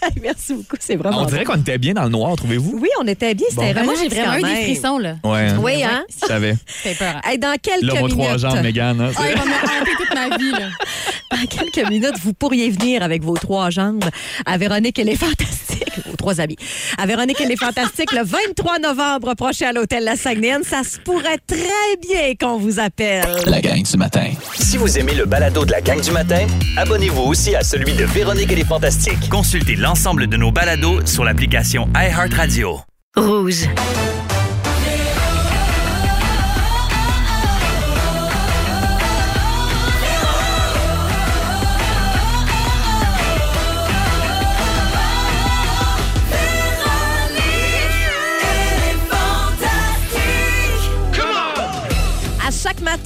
[0.22, 0.76] merci beaucoup.
[0.80, 1.22] C'est vraiment.
[1.22, 1.52] On dirait bon.
[1.54, 2.78] qu'on était bien dans le noir, trouvez-vous?
[2.80, 3.46] Oui, on était bien.
[3.50, 5.16] C'était Ben, moi, j'ai vraiment eu des frissons, là.
[5.24, 5.48] Ouais.
[5.58, 6.04] Oui, hein?
[6.22, 6.54] Je savais.
[6.82, 7.20] C'est peur.
[7.24, 8.10] Hey, dans quelques aux minutes.
[8.10, 9.00] trois jambes, Mégane.
[9.00, 10.68] hein, c'est- il va me toute ma vie, là.
[11.40, 14.04] Dans quelques minutes, vous pourriez venir avec vos trois jambes
[14.46, 16.56] à Véronique et les Fantastiques, vos trois amis.
[16.98, 20.64] À Véronique et les Fantastiques, le 23 novembre prochain à l'hôtel La Saguenayenne.
[20.64, 23.24] Ça se pourrait très bien qu'on vous appelle.
[23.46, 24.30] La gang du matin.
[24.58, 28.04] Si vous aimez le balado de la gang du matin, abonnez-vous aussi à celui de
[28.04, 29.28] Véronique et les Fantastiques.
[29.30, 32.80] Consultez l'ensemble de nos balados sur l'application iHeartRadio.
[33.16, 33.68] Rouge.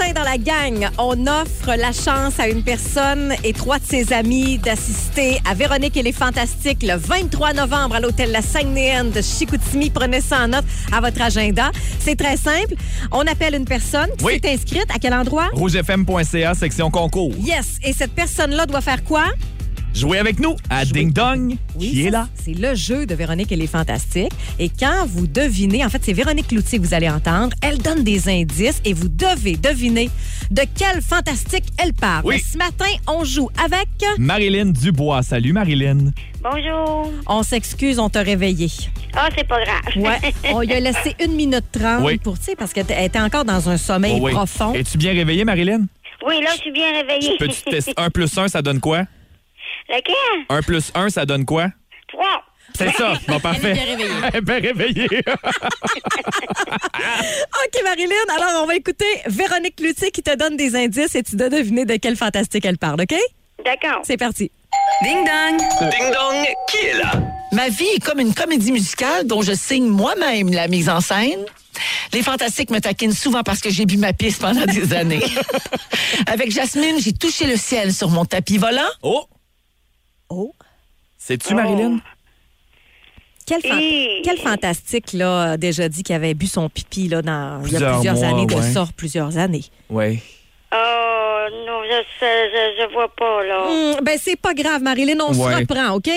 [0.07, 4.13] Matin, dans la gang, on offre la chance à une personne et trois de ses
[4.13, 9.21] amis d'assister à Véronique et les Fantastiques le 23 novembre à l'hôtel La Saguenayenne de
[9.23, 9.91] Chicoutimi.
[9.91, 11.71] Prenez ça en note à votre agenda.
[12.01, 12.75] C'est très simple.
[13.13, 14.41] On appelle une personne qui Oui.
[14.43, 14.87] s'est inscrite.
[14.95, 15.49] À quel endroit?
[15.53, 17.33] rougefm.ca, section concours.
[17.39, 17.77] Yes.
[17.83, 19.25] Et cette personne-là doit faire quoi?
[19.95, 22.29] Jouez avec nous à Ding Dong, qui est ça, là.
[22.35, 24.33] C'est le jeu de Véronique et les Fantastiques.
[24.59, 27.55] Et quand vous devinez, en fait, c'est Véronique Cloutier que vous allez entendre.
[27.63, 30.11] Elle donne des indices et vous devez deviner
[30.51, 32.23] de quel fantastique elle parle.
[32.27, 32.41] Oui.
[32.41, 33.87] Ce matin, on joue avec.
[34.19, 35.23] Marilyn Dubois.
[35.23, 36.11] Salut, Marilyn.
[36.43, 37.13] Bonjour.
[37.29, 38.67] On s'excuse, on t'a réveillé.
[39.15, 39.81] Ah, c'est pas grave.
[40.05, 40.33] Ouais.
[40.53, 42.19] on lui a laissé une minute trente Oui.
[42.19, 44.33] pour, tu sais, parce qu'elle était encore dans un sommeil Oh oui.
[44.33, 44.75] profond.
[44.75, 45.83] Es-tu bien réveillée, Marilyn?
[46.27, 47.37] Oui, là, je suis bien réveillée.
[47.39, 49.05] Peux-tu tester 1 plus 1, ça donne quoi?
[49.89, 50.47] Lequel?
[50.49, 51.69] 1 plus 1, ça donne quoi?
[52.09, 52.43] Trois.
[52.77, 53.15] C'est ça.
[53.29, 53.75] Bon, parfait.
[53.75, 54.11] bien réveillée.
[54.29, 55.07] Elle est bien réveillée.
[56.65, 61.37] OK, Marilyn, alors on va écouter Véronique Cloutier qui te donne des indices et tu
[61.37, 63.15] dois deviner de quel fantastique elle parle, OK?
[63.65, 64.01] D'accord.
[64.05, 64.51] C'est parti.
[65.03, 65.59] Ding dong!
[65.91, 67.13] Ding Dong, qui est là?
[67.53, 71.45] Ma vie est comme une comédie musicale dont je signe moi-même la mise en scène.
[72.13, 75.23] Les Fantastiques me taquinent souvent parce que j'ai bu ma piste pendant des années.
[76.27, 78.83] Avec Jasmine, j'ai touché le ciel sur mon tapis volant.
[79.03, 79.25] Oh!
[80.29, 80.53] Oh.
[81.19, 81.99] C'est-tu, Marilyn?
[83.47, 83.61] Quel,
[84.23, 87.77] quel fantastique, là, a déjà dit qu'il avait bu son pipi, là, dans, il y
[87.77, 88.73] a Plusieurs mois, années de ouais.
[88.73, 89.65] ça, plusieurs années.
[89.91, 90.19] Oui.
[90.73, 93.67] Oh, non, je sais, je, je vois pas, là.
[93.67, 95.53] Hum, ben, c'est pas grave, Marilyn, on Ouais.
[95.53, 96.09] se reprend, OK?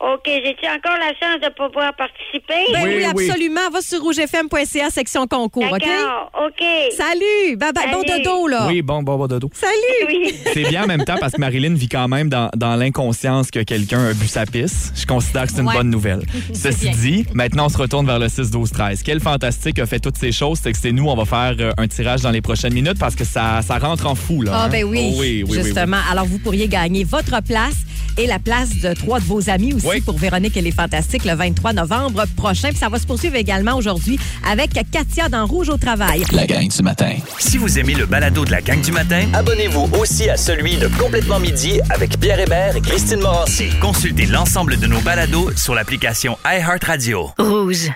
[0.00, 2.72] OK, j'ai-tu encore la chance de pouvoir participer?
[2.72, 3.28] Ben oui, Oui, oui.
[3.30, 3.68] absolument.
[3.72, 5.80] Va sur rougefm.ca, section concours, OK?
[5.80, 6.64] D'accord, OK.
[6.96, 7.56] Salut!
[7.56, 7.90] Bye bye.
[7.90, 8.66] Bon dodo, là.
[8.68, 9.50] Oui, bon, bon, bon, dodo.
[9.52, 10.06] Salut!
[10.06, 10.34] Oui.
[10.54, 13.58] C'est bien en même temps parce que Marilyn vit quand même dans, dans l'inconscience que
[13.64, 14.92] quelqu'un a bu sa pisse.
[14.94, 15.74] Je considère que c'est une Ouais.
[15.74, 16.22] bonne nouvelle.
[16.54, 16.92] Ceci bien.
[16.92, 19.02] dit, maintenant on se retourne vers le 6-12-13.
[19.04, 20.60] Quel fantastique a fait toutes ces choses?
[20.62, 23.16] C'est que c'est nous, on va faire euh, un tirage dans les prochaines minutes parce
[23.16, 24.42] que ça, ça rentre en fou.
[24.42, 24.68] Là, Ah, hein?
[24.68, 25.64] ben oui, Oh oui, oui, oui, oui.
[25.64, 25.98] justement.
[26.08, 27.74] Alors, vous pourriez gagner votre place
[28.16, 30.00] et la place de trois de vos amis aussi Oui.
[30.02, 32.68] pour Véronique et les Fantastiques le 23 novembre prochain.
[32.68, 36.22] Puis ça va se poursuivre également aujourd'hui avec Katia dans Rouge au travail.
[36.32, 37.14] La gang du matin.
[37.38, 40.88] Si vous aimez le balado de la gang du matin, Abonnez-vous aussi à celui de
[40.98, 43.68] Complètement Midi avec Pierre Hébert et Christine Morancy.
[43.80, 47.30] consultez l'ensemble de nos balados sur l'application iHeartRadio.
[47.38, 47.90] Rouge.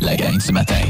[0.00, 0.80] La gang du matin.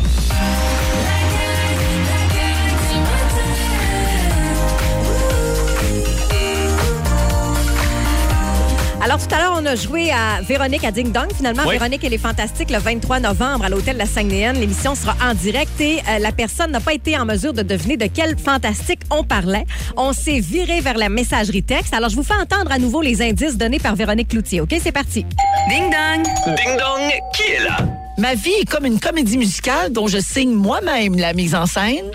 [9.01, 11.29] Alors, tout à l'heure, on a joué à Véronique à Ding Dong.
[11.35, 11.75] Finalement, Oui.
[11.75, 14.59] Véronique et les Fantastiques le 23 novembre à l'hôtel La Saguenayenne.
[14.59, 17.97] L'émission sera en direct et euh, la personne n'a pas été en mesure de deviner
[17.97, 19.65] de quel fantastique on parlait.
[19.97, 21.95] On s'est viré vers la messagerie texte.
[21.95, 24.61] Alors, je vous fais entendre à nouveau les indices donnés par Véronique Cloutier.
[24.61, 25.25] OK, c'est parti.
[25.69, 26.25] Ding dong!
[26.57, 27.77] Ding Dong, qui est là?
[28.19, 32.11] Ma vie est comme une comédie musicale dont je signe moi-même la mise en scène.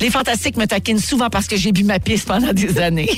[0.00, 3.10] Les Fantastiques me taquinent souvent parce que j'ai bu ma piste pendant des années.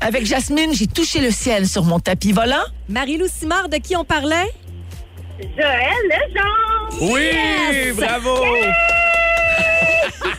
[0.00, 2.56] Avec Jasmine, j'ai touché le ciel sur mon tapis volant.
[2.88, 4.50] Marie-Lou Simard, de qui on parlait?
[5.40, 7.12] Joël Legendre.
[7.12, 7.96] Oui, Yes!
[7.96, 8.42] bravo!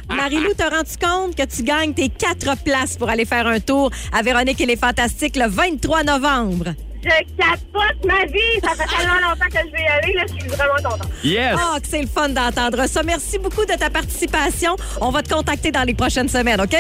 [0.10, 3.92] Marie-Lou, t'as rendu compte que tu gagnes tes quatre places pour aller faire un tour
[4.12, 6.74] à Véronique et les Fantastiques le 23 novembre?
[7.04, 8.60] Je capote ma vie.
[8.62, 10.14] Ça fait tellement longtemps que je vais y aller.
[10.14, 11.10] Là, je suis vraiment contente.
[11.24, 11.58] Yes!
[11.58, 13.04] Ah, que c'est le fun d'entendre ça.
[13.04, 14.76] Merci beaucoup de ta participation.
[15.02, 16.76] On va te contacter dans les prochaines semaines, OK?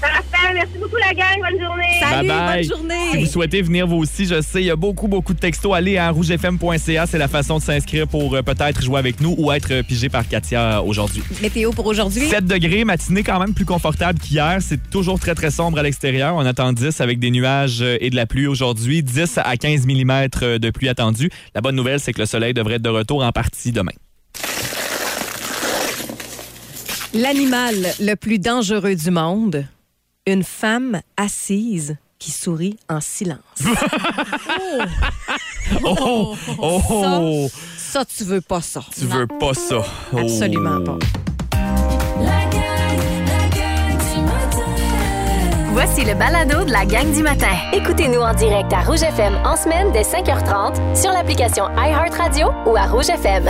[0.00, 0.54] Parfait.
[0.54, 1.40] Merci beaucoup, la gang.
[1.40, 1.84] Bonne journée.
[2.00, 2.68] Salut, Bye bye.
[2.68, 2.94] bonne journée.
[3.12, 5.74] Si vous souhaitez venir vous aussi, je sais, il y a beaucoup, beaucoup de textos.
[5.74, 9.52] Allez à rougefm.ca, c'est la façon de s'inscrire pour euh, peut-être jouer avec nous ou
[9.52, 11.22] être euh, pigé par Katia euh, aujourd'hui.
[11.42, 12.28] Météo pour aujourd'hui.
[12.28, 14.58] 7 degrés, matinée quand même plus confortable qu'hier.
[14.60, 16.34] C'est toujours très, très sombre à l'extérieur.
[16.36, 19.02] On attend 10 avec des nuages et de la pluie aujourd'hui.
[19.02, 21.30] 10 à 15 mm de pluie attendue.
[21.54, 23.92] La bonne nouvelle, c'est que le soleil devrait être de retour en partie demain.
[27.14, 29.64] L'animal le plus dangereux du monde,
[30.32, 33.38] une femme assise qui sourit en silence.
[35.84, 36.34] Oh!
[36.58, 36.82] Oh!
[36.90, 37.48] oh.
[37.76, 38.80] Ça, tu veux pas ça.
[38.98, 39.82] Tu veux pas ça.
[40.14, 40.18] Oh.
[40.18, 40.98] Absolument pas.
[45.72, 47.54] Voici le balado de la gang du matin.
[47.74, 52.86] Écoutez-nous en direct à Rouge FM en semaine dès 5h30 sur l'application iHeartRadio ou à
[52.86, 53.44] Rouge FM.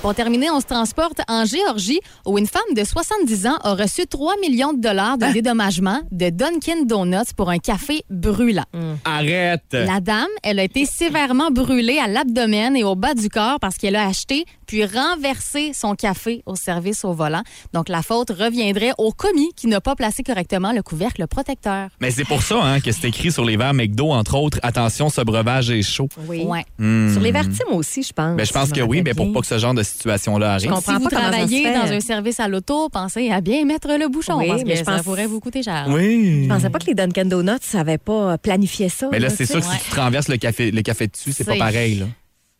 [0.00, 4.06] Pour terminer, on se transporte en Géorgie où une femme de 70 ans a reçu
[4.06, 8.64] 3 millions de dollars de dédommagement de Dunkin' Donuts pour un café brûlant.
[9.04, 9.72] Arrête!
[9.72, 13.76] La dame, elle a été sévèrement brûlée à l'abdomen et au bas du corps parce
[13.76, 17.42] qu'elle a acheté puis renversé son café au service au volant.
[17.74, 21.88] Donc, la faute reviendrait au commis qui n'a pas placé correctement le couvercle protecteur.
[22.00, 25.08] Mais c'est pour ça hein, que c'est écrit sur les verres McDo, entre autres, attention,
[25.10, 26.08] ce breuvage est chaud.
[26.28, 26.44] Oui.
[26.44, 26.64] Ouais.
[26.78, 27.12] Hmm.
[27.12, 28.36] Sur les vertimes aussi, je pense.
[28.36, 30.70] Ben, je pense que oui, mais pour pas que ce genre de situation-là Je arrive.
[30.76, 31.74] comprends Si vous pas comment ça se travaillez fait.
[31.74, 34.78] dans un service à l'auto, pensez à bien mettre le bouchon Oui, parce mais que
[34.80, 35.86] je ça pense- pourrait vous coûter cher.
[35.88, 36.44] Oui.
[36.44, 39.08] Je pensais pas que les Dunkin' Donuts n'avaient pas planifié ça.
[39.12, 41.32] Mais là, là, c'est sûr que si tu te renverses le café, le café dessus,
[41.32, 41.96] c'est pas pareil.
[41.96, 42.06] Là.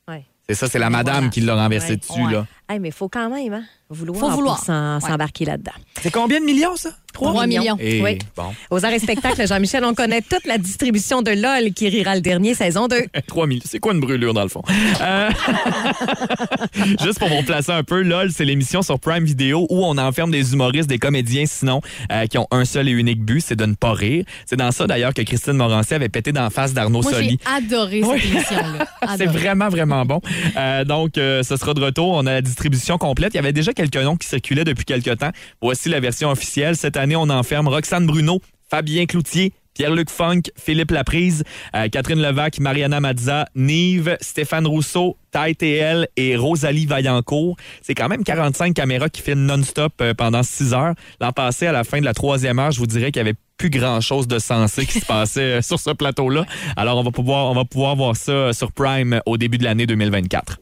[0.09, 0.25] Ouais.
[0.49, 1.29] C'est ça, c'est la madame voilà.
[1.31, 1.97] qui l'a renversé Ouais.
[1.97, 2.21] dessus.
[2.23, 2.33] Ouais.
[2.33, 2.47] là.
[2.70, 4.56] Hey, mais il faut quand même hein, vouloir, Faut vouloir.
[4.56, 5.00] pour s'en- Ouais.
[5.00, 5.72] s'embarquer là-dedans.
[6.00, 6.90] C'est combien de millions, ça?
[7.12, 7.76] 3 millions.
[7.80, 8.18] Et Oui.
[8.37, 12.14] bon, Aux arts et spectacles, Jean-Michel, on connaît toute la distribution de LOL qui rira
[12.14, 13.06] le dernier, saison 2.
[13.26, 13.62] 3 millions.
[13.64, 14.62] C'est quoi une brûlure, dans le fond?
[15.00, 15.30] Euh,
[17.02, 20.30] Juste pour vous placer un peu, LOL, c'est l'émission sur Prime Video où on enferme
[20.30, 21.80] des humoristes, des comédiens, sinon,
[22.12, 24.24] euh, qui ont un seul et unique but, c'est de ne pas rire.
[24.46, 27.24] C'est dans ça, d'ailleurs, que Christine Morancier avait pété dans la face d'Arnaud Moi, j'ai
[27.24, 27.38] Soli.
[27.56, 28.20] adoré cette Oui.
[28.33, 28.87] émission-là.
[29.16, 30.20] C'est vraiment, vraiment bon.
[30.56, 32.11] Euh, donc, euh, ce sera de retour.
[32.14, 32.60] On a la distribution
[32.99, 33.35] complète.
[33.35, 35.31] Il y avait déjà quelques noms qui circulaient depuis quelques temps.
[35.61, 36.77] Voici la version officielle.
[36.77, 41.44] Cette année, on enferme Roxane Bruno, Fabien Cloutier, Pierre-Luc Funk, Philippe Laprise,
[41.75, 47.57] euh, Catherine Levac, Mariana Mazza, Nive, Stéphane Rousseau, Ty TL et Rosalie Vaillancourt.
[47.83, 50.94] C'est quand même 45 caméras qui filment non-stop euh, pendant 6 heures.
[51.20, 53.37] L'an passé, à la fin de la troisième heure, je vous dirais qu'il y avait
[53.57, 56.46] plus grand-chose de sensé qui se passait euh, sur ce plateau-là.
[56.77, 59.87] Alors, on va pouvoir, on va pouvoir voir ça sur Prime au début de l'année
[59.87, 60.59] 2024.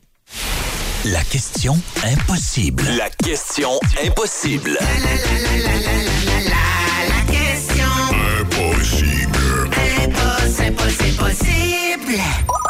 [1.04, 2.84] La question impossible.
[2.96, 4.76] La question impossible.
[6.48, 7.87] La question
[8.40, 9.70] Impossible.
[10.04, 12.67] impossible, possible, possible.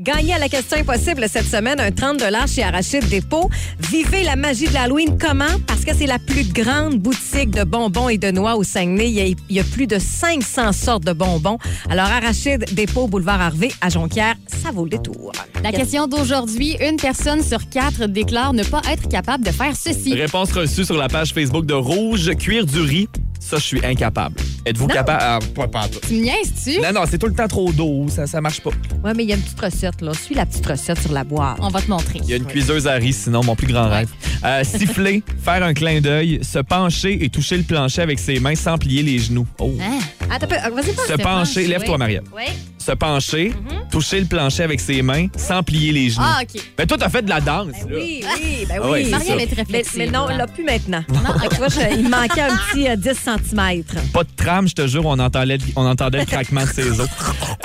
[0.00, 3.50] Gagner à la question impossible cette semaine un 30 chez Arachide Dépôt.
[3.90, 5.44] Vivez la magie de l'Halloween comment?
[5.66, 9.10] Parce que c'est la plus grande boutique de bonbons et de noix au Saguenay.
[9.10, 11.58] Il y a, il y a plus de 500 sortes de bonbons.
[11.90, 15.32] Alors, Arachide Dépôt, boulevard Harvey à Jonquière, ça vaut le détour.
[15.62, 20.14] La question d'aujourd'hui, une personne sur quatre déclare ne pas être capable de faire ceci.
[20.14, 23.08] Réponse reçue sur la page Facebook de Rouge, cuire du riz.
[23.40, 24.36] Ça, je suis incapable.
[24.66, 25.18] Êtes-vous capable?
[25.20, 25.98] Ah, pas, pas tout.
[26.06, 26.80] Tu me niaises-tu?
[26.80, 28.06] Non, non, c'est tout le temps trop d'eau.
[28.08, 28.70] Ça, ça marche pas.
[29.02, 30.12] Ouais, mais il y a une petite recette, là.
[30.14, 31.56] Suis la petite recette sur la boîte.
[31.60, 32.20] On va te montrer.
[32.22, 34.10] Il y a une cuiseuse à riz, sinon mon plus grand rêve.
[34.44, 38.54] Euh, siffler, faire un clin d'œil, se pencher et toucher le plancher avec ses mains
[38.54, 39.46] sans plier les genoux.
[39.58, 39.72] Oh.
[39.80, 39.98] Hein?
[40.38, 40.82] Pas.
[41.08, 41.98] Se pencher, lève-toi.
[41.98, 42.20] Maria.
[42.34, 42.44] Oui.
[42.78, 43.52] Se pencher,
[43.90, 46.24] toucher le plancher avec ses mains sans plier les genoux.
[46.26, 46.62] Ah, OK.
[46.78, 47.96] Ben, toi, t'as fait de la danse, là.
[47.96, 48.90] Oui, oui, ben Ah oui.
[48.90, 49.18] ouais, ça.
[49.18, 49.98] est très Mais, flexible.
[49.98, 50.36] mais non, hein.
[50.38, 51.04] là, plus maintenant.
[51.12, 51.48] Non, ok.
[51.50, 53.84] Tu vois, je- il manquait un petit euh, 10 cm.
[54.14, 57.08] Pas de trame, je te jure, on entendait, on entendait le craquement de ses os.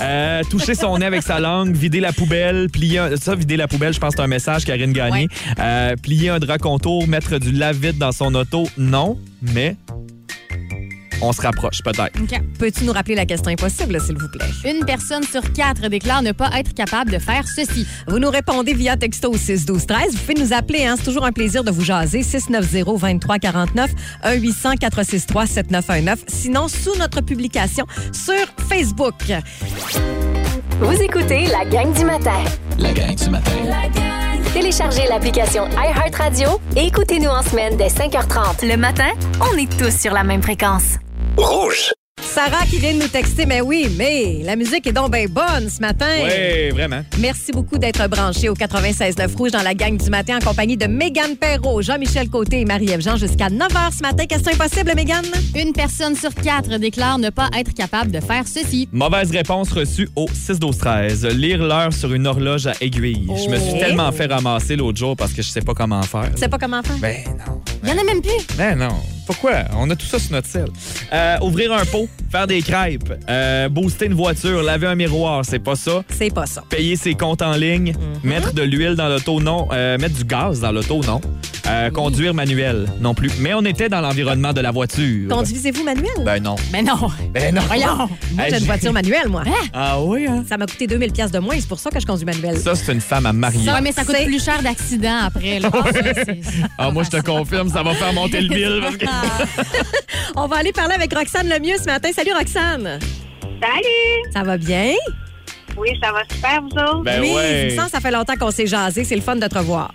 [0.01, 3.69] Euh, toucher son nez avec sa langue, vider la poubelle, plier un- ça, vider la
[3.69, 5.27] poubelle, je pense que c'est un message, Karine Gagné.
[5.59, 9.77] Euh, plier un drap contour, mettre du lave-vide dans son auto, non, mais
[11.21, 12.19] on se rapproche peut-être.
[12.21, 12.41] OK.
[12.59, 14.45] Peux-tu nous rappeler la question impossible, s'il vous plaît?
[14.69, 17.87] Une personne sur quatre déclare ne pas être capable de faire ceci.
[18.07, 20.11] Vous nous répondez via texto au 6 12 13.
[20.13, 20.95] Vous pouvez nous appeler, hein?
[20.97, 22.23] c'est toujours un plaisir de vous jaser.
[22.23, 23.91] 690 23 49
[24.23, 26.23] 1 800 463 7919.
[26.27, 29.15] Sinon, sous notre publication sur Facebook.
[30.79, 32.43] Vous écoutez la gang du matin.
[32.77, 33.51] La gang du matin.
[34.53, 38.65] Téléchargez l'application iHeartRadio et écoutez-nous en semaine dès 5h30.
[38.65, 39.09] Le matin,
[39.41, 40.95] on est tous sur la même fréquence.
[41.37, 41.91] Rouge.
[42.21, 45.69] Sarah qui vient de nous texter, mais oui, mais la musique est donc bien bonne
[45.69, 46.07] ce matin.
[46.23, 47.01] Oui, vraiment.
[47.19, 50.85] Merci beaucoup d'être branché au 96.9 Rouge dans la gang du matin en compagnie de
[50.87, 54.25] Mégane Perrault, Jean-Michel Côté et Marie-Ève Jean jusqu'à 9h ce matin.
[54.25, 55.25] Question impossible, Mégane?
[55.55, 58.87] Une personne sur quatre déclare ne pas être capable de faire ceci.
[58.91, 63.27] Mauvaise réponse reçue au 6 12 13 Lire l'heure sur une horloge à aiguille.
[63.27, 63.79] Je me suis Oh.
[63.79, 66.31] tellement fait ramasser l'autre jour parce que je sais pas comment faire.
[66.33, 66.97] Tu sais pas comment faire?
[66.97, 67.61] Ben non.
[67.83, 68.45] Il y en a même plus.
[68.57, 68.95] Ben non.
[69.25, 69.53] Pourquoi?
[69.77, 70.65] On a tout ça sur notre sel.
[71.11, 75.59] Euh, ouvrir un pot, faire des crêpes, euh, booster une voiture, laver un miroir, c'est
[75.59, 76.03] pas ça.
[76.09, 76.63] C'est pas ça.
[76.69, 79.67] Payer ses comptes en ligne, mettre de l'huile dans l'auto, non.
[79.71, 81.21] Euh, mettre du gaz dans l'auto, non.
[81.67, 83.31] Euh, Conduire manuel, non plus.
[83.39, 85.27] Mais on était dans l'environnement de la voiture.
[85.29, 86.11] Conduisez-vous manuel?
[86.23, 86.55] Ben non.
[86.71, 87.09] Mais non.
[87.33, 87.61] Ben non.
[87.65, 87.97] Voyons.
[88.33, 89.43] Moi, j'ai une voiture manuelle, moi.
[89.73, 90.43] Ah oui, hein?
[90.47, 92.57] Ça m'a coûté 2000 pièces de moins, c'est pour ça que je conduis manuel.
[92.59, 93.67] Ça, c'est une femme à marier.
[93.67, 95.59] Ouais, mais ça coûte plus cher d'accident après.
[95.59, 95.69] là.
[95.73, 95.99] Ah, ça,
[96.77, 98.79] Ah, moi, je te confirme, ça va faire monter le bill.
[98.81, 99.05] parce que-
[100.35, 102.09] On va aller parler avec Roxane Lemieux ce matin.
[102.13, 102.99] Salut, Roxane.
[103.61, 104.31] Salut!
[104.33, 104.93] Ça va bien?
[105.77, 107.03] Oui, ça va super, vous autres?
[107.03, 107.75] Ben oui, ouais.
[107.77, 109.03] que ça fait longtemps qu'on s'est jasé.
[109.03, 109.93] C'est le fun de te revoir.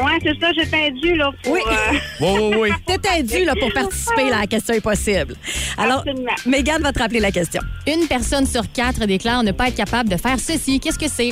[0.00, 1.52] Ouais, c'est ça, j'étais dû, là, pour...
[1.52, 1.60] Oui.
[1.70, 2.70] euh, Oui, oui, oui.
[2.84, 5.36] T'étais dû là, pour participer là, à la question impossible.
[5.78, 6.32] Alors, Absolument.
[6.46, 7.62] Mégane va te rappeler la question.
[7.86, 10.80] Une personne sur quatre déclare ne pas être capable de faire ceci.
[10.80, 11.30] Qu'est-ce que c'est?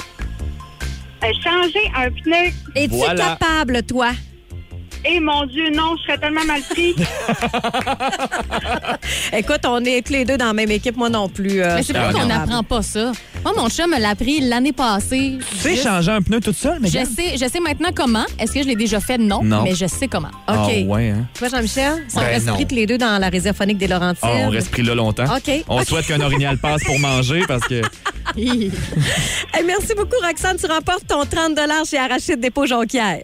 [1.24, 2.52] euh, changer un pneu.
[2.76, 3.36] Es-tu Voilà.
[3.36, 4.10] capable, toi?
[5.04, 6.94] Et mon Dieu, non, je serais tellement mal pris.
[9.32, 11.60] Écoute, on est tous les deux dans la même équipe, moi non plus.
[11.62, 12.28] euh, Mais je c'est suis pas qu'on capable.
[12.28, 13.12] n'apprend pas ça.
[13.44, 15.38] Moi, mon chum me l'a appris l'année passée.
[15.50, 18.24] Tu sais changer un pneu toute seule, mais Je sais, je sais maintenant comment.
[18.38, 19.18] Est-ce que je l'ai déjà fait?
[19.18, 19.42] Non.
[19.42, 19.62] Non.
[19.64, 20.28] Mais je sais comment.
[20.28, 20.32] OK.
[20.48, 21.26] Ah ouais, hein?
[21.34, 22.54] Toi, Jean-Michel, on Ben reste non.
[22.54, 24.20] pris tous les deux dans la réserve phonique des Laurentides.
[24.22, 25.24] Ah, on reste pris là longtemps.
[25.24, 25.64] OK.
[25.68, 25.86] On OK.
[25.86, 27.82] souhaite qu'un orignal passe pour manger parce que
[28.36, 28.70] Hey,
[29.66, 30.56] merci beaucoup, Roxane.
[30.58, 33.22] Tu remportes ton 30 chez Arachide Dépôt Jonquière.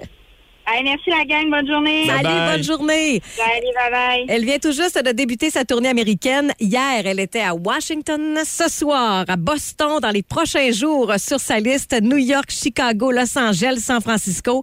[0.70, 2.06] Allez, merci la gang, bonne journée.
[2.06, 3.22] Salut, bonne journée.
[3.36, 4.26] Salut, bye bye.
[4.28, 6.52] Elle vient tout juste de débuter sa tournée américaine.
[6.60, 8.38] Hier, elle était à Washington.
[8.44, 13.38] Ce soir, à Boston, dans les prochains jours, sur sa liste, New York, Chicago, Los
[13.38, 14.62] Angeles, San Francisco.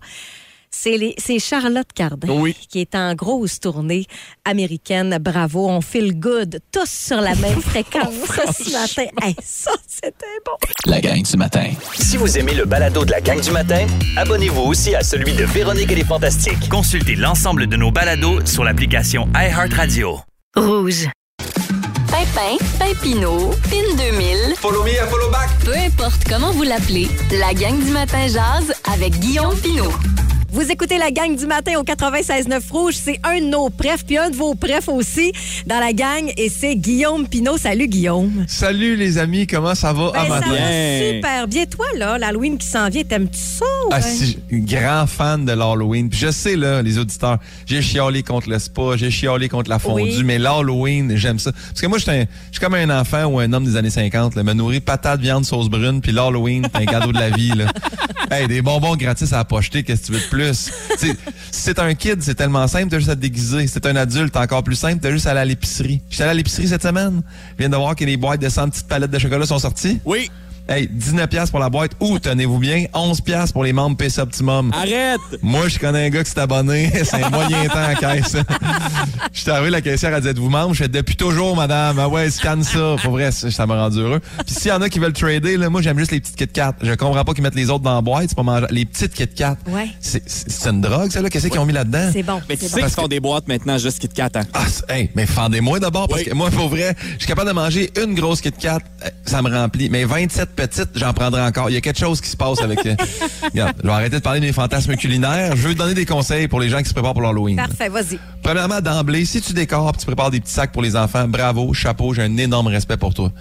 [0.77, 2.27] C'est les- c'est Charlotte Cardin
[2.69, 4.05] qui est en grosse tournée
[4.43, 5.17] américaine.
[5.21, 8.13] Bravo, on feel good, tous sur la même fréquence
[8.57, 9.09] ce matin.
[9.21, 10.51] Hey, ça, c'était bon.
[10.85, 11.71] La gang du matin.
[11.97, 15.45] Si vous aimez le balado de la gang du matin, abonnez-vous aussi à celui de
[15.45, 16.69] Véronique et les Fantastiques.
[16.69, 20.19] Consultez l'ensemble de nos balados sur l'application iHeartRadio.
[20.55, 21.07] Rouge.
[22.11, 24.55] Pimpin, Pimpino, Pin 2000.
[24.57, 25.49] Follow me, I follow back.
[25.63, 27.07] Peu importe comment vous l'appelez,
[27.39, 29.91] la gang du matin jazz avec Guillaume Pinot.
[30.55, 32.93] Vous écoutez la gang du matin au 96.9 Rouge.
[32.95, 35.33] C'est un de nos prefs, puis un de vos prefs aussi
[35.67, 37.57] dans la gang, et c'est Guillaume Pinot.
[37.57, 38.45] Salut, Guillaume.
[38.47, 40.47] Salut les amis, comment ça va Ben, à ça matin?
[40.51, 41.65] va super bien.
[41.65, 43.65] Toi, là, l'Halloween qui s'en vient, t'aimes-tu ça?
[43.91, 46.07] Ah, si, grand fan de l'Halloween.
[46.09, 49.77] Puis je sais, là, les auditeurs, j'ai chialé contre le spa, j'ai chialé contre la
[49.77, 50.23] fondue, Oui.
[50.23, 51.51] mais l'Halloween, j'aime ça.
[51.51, 53.75] Parce que moi, je suis un- je suis comme un enfant ou un homme des
[53.75, 57.19] années 50, là, me nourrir patates, viande, sauce brune, puis l'Halloween, c'est un cadeau de
[57.19, 57.65] la vie, là.
[58.31, 60.44] Hey, des bonbons gratis à pocheter, qu'est-ce que tu veux de plus?
[60.53, 61.13] Si
[61.51, 63.67] c'est un kid, c'est tellement simple, t'as juste à te déguiser.
[63.67, 66.01] Si c'est un adulte, encore plus simple, t'as juste à aller à l'épicerie.
[66.09, 67.21] J'étais allé à l'épicerie cette semaine.
[67.51, 69.99] Je viens de voir que les boîtes de 100 petites palettes de chocolat sont sorties.
[70.05, 70.29] Oui.
[70.67, 74.19] Hey, 19 pièces pour la boîte ou tenez-vous bien, 11 pièces pour les membres PC
[74.19, 74.71] Optimum.
[74.73, 75.19] Arrête!
[75.43, 78.35] Moi, je connais un gars qui s'est abonné, c'est un moyen temps à caisse.
[79.31, 80.73] Je suis arrivé, la caissière a dit Êtes-vous membre?
[80.73, 81.99] Je fais depuis toujours, madame.
[81.99, 82.95] Ah ouais, scanne ça.
[83.03, 84.19] Pour vrai, ça m'a rendu heureux.
[84.43, 86.47] Puis s'il y en a qui veulent trader, là, moi j'aime juste les petites Kit
[86.47, 86.73] Kat.
[86.81, 88.65] Je comprends pas qu'ils mettent les autres dans la boîte, c'est pas manger.
[88.71, 89.57] Les petites Kit Kat.
[89.67, 89.89] Ouais.
[89.99, 91.29] C'est c'est une drogue, ça là?
[91.29, 92.09] Qu'est-ce qu'ils ont mis là-dedans?
[92.11, 92.41] C'est bon.
[92.49, 92.87] Mais tu c'est sais bon.
[92.87, 94.29] qu'ils font des boîtes maintenant juste Kit Kat.
[94.33, 94.41] Hein?
[94.55, 96.27] Ah, hey, mais fendez-moi d'abord, parce Oui.
[96.29, 99.43] que moi, pour vrai, je suis capable de manger une grosse Kit Kat, euh, ça
[99.43, 99.89] me remplit.
[99.91, 101.69] Mais 27 petites, j'en prendrai encore.
[101.69, 102.85] Il y a quelque chose qui se passe avec...
[102.85, 102.95] euh,
[103.43, 105.55] Regarde, je vais arrêter de parler de mes fantasmes culinaires.
[105.55, 107.57] Je veux donner des conseils pour les gens qui se préparent pour l'Halloween.
[107.57, 108.19] Parfait, vas-y.
[108.41, 112.13] Premièrement, d'emblée, si tu décores tu prépares des petits sacs pour les enfants, bravo, chapeau,
[112.13, 113.31] j'ai un énorme respect pour toi.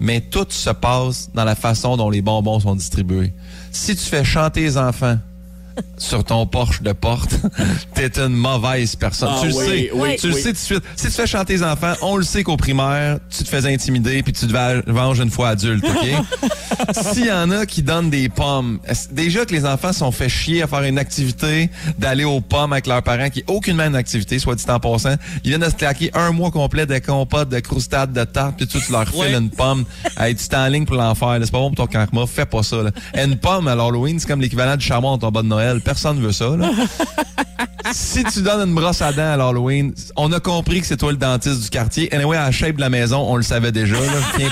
[0.00, 3.32] Mais tout se passe dans la façon dont les bonbons sont distribués.
[3.70, 5.18] Si tu fais chanter les enfants
[5.98, 7.34] sur ton porche de porte,
[7.94, 9.30] t'es une mauvaise personne.
[9.32, 9.90] Ah tu le oui, sais.
[9.94, 10.82] oui, tu le sais tout de suite.
[10.96, 14.22] Si tu fais chanter les enfants, on le sait qu'au primaire, tu te fais intimider
[14.22, 16.48] puis tu te venges une fois adulte, OK?
[17.12, 18.80] S'il y en a qui donnent des pommes,
[19.10, 22.86] déjà que les enfants sont fait chier à faire une activité, d'aller aux pommes avec
[22.86, 25.74] leurs parents, qui est aucune même activité, soit dit en passant, ils viennent de se
[25.74, 29.50] claquer un mois complet de compotes, de croustades, de tartes, puis tu leur files une
[29.50, 29.84] pomme.
[30.18, 32.62] Hey, tu t'es en ligne pour l'enfer, c'est pas bon pour ton karma, fais pas
[32.62, 32.82] ça.
[32.82, 32.90] Là.
[33.14, 35.61] Une pomme à l'Halloween, c'est comme l'équivalent du charbon dans ton bas de Noël.
[35.84, 36.56] Personne veut ça.
[36.56, 36.70] Là.
[37.92, 41.12] si tu donnes une brosse à dents à l'Halloween, on a compris que c'est toi
[41.12, 42.12] le dentiste du quartier.
[42.14, 43.96] Anyway, à la shape de la maison, on le savait déjà.
[43.96, 44.48] Là.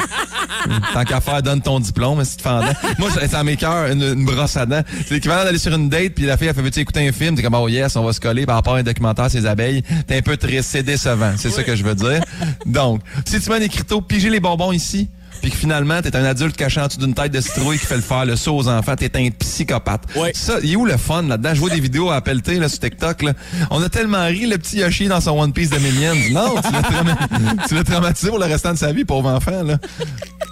[0.93, 2.75] Tant qu'à faire, donne ton diplôme, si tu te fais en dents.
[2.99, 4.83] Moi, ça, ça m'écœure, une, une brosse à dents.
[5.07, 7.35] C'est l'équivalent d'aller sur une date, puis la fille, elle fait, veux-tu écouter un film?
[7.35, 9.83] T'es comme, oh yes, on va se coller par rapport à un documentaire, ces abeilles.
[10.07, 11.33] T'es un peu triste, c'est décevant.
[11.37, 12.21] C'est ça que je veux dire.
[12.67, 15.09] Donc, si tu mets un écriteau, piger les bonbons ici,
[15.41, 17.97] puis que finalement, t'es un adulte caché en dessous d'une tête de citrouille qui fait
[17.97, 20.03] le faire le saut aux enfants, t'es un psychopathe.
[20.35, 21.55] Ça, il est où le fun là-dedans?
[21.55, 23.23] Je vois des vidéos à pelleter là, sur TikTok.
[23.23, 23.33] Là.
[23.71, 26.15] On a tellement ri, le petit Yoshi dans son One Piece de Minions.
[26.33, 26.55] Non,
[27.69, 29.63] tu l'as traumatisé pour le restant de sa vie, pauvre enfant.
[29.63, 29.79] Là.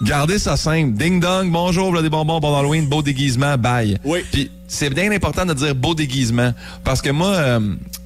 [0.03, 0.93] Gardez ça simple.
[0.93, 3.97] Ding dong, bonjour, voilà des bonbons, bon Halloween, beau déguisement, bye.
[4.03, 4.19] Oui.
[4.31, 6.53] Puis c'est bien important de dire beau déguisement.
[6.83, 7.59] Parce que moi, euh,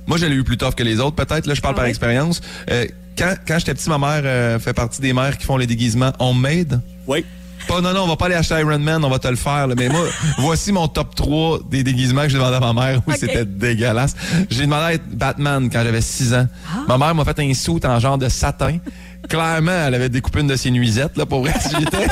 [0.07, 1.45] moi, je l'ai eu plus tough que les autres, peut-être.
[1.45, 2.41] Là, je parle par expérience.
[2.69, 2.85] Euh,
[3.17, 6.11] quand quand j'étais petit, ma mère euh, fait partie des mères qui font les déguisements
[6.19, 6.81] homemade.
[7.07, 7.25] Oui.
[7.67, 9.67] Pas, non, non, on va pas aller acheter Iron Man, on va te le faire.
[9.67, 9.75] là.
[9.77, 10.01] Mais moi,
[10.39, 13.01] voici mon top 3 des déguisements que j'ai demandé à ma mère.
[13.07, 14.15] Oui, c'était dégueulasse.
[14.49, 16.47] J'ai demandé à être Batman quand j'avais 6 ans.
[16.89, 18.79] Ma mère m'a fait un suit en genre de satin.
[19.29, 21.53] Clairement, elle avait découpé une de ses nuisettes, là, pour vrai.
[21.79, 22.07] J'étais,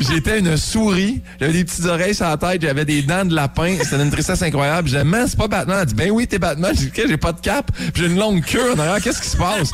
[0.00, 1.20] j'étais une souris.
[1.38, 3.76] J'avais des petites oreilles sur la tête, j'avais des dents de lapin.
[3.82, 4.88] C'était une tristesse incroyable.
[4.88, 5.78] J'ai dit, man, c'est pas Batman.
[5.80, 6.72] Elle dit, ben oui, t'es Batman.
[6.74, 7.70] J'ai dit, j'ai pas de cap.
[7.94, 9.00] J'ai une longue queue en arrière.
[9.02, 9.70] Qu'est-ce qui se passe?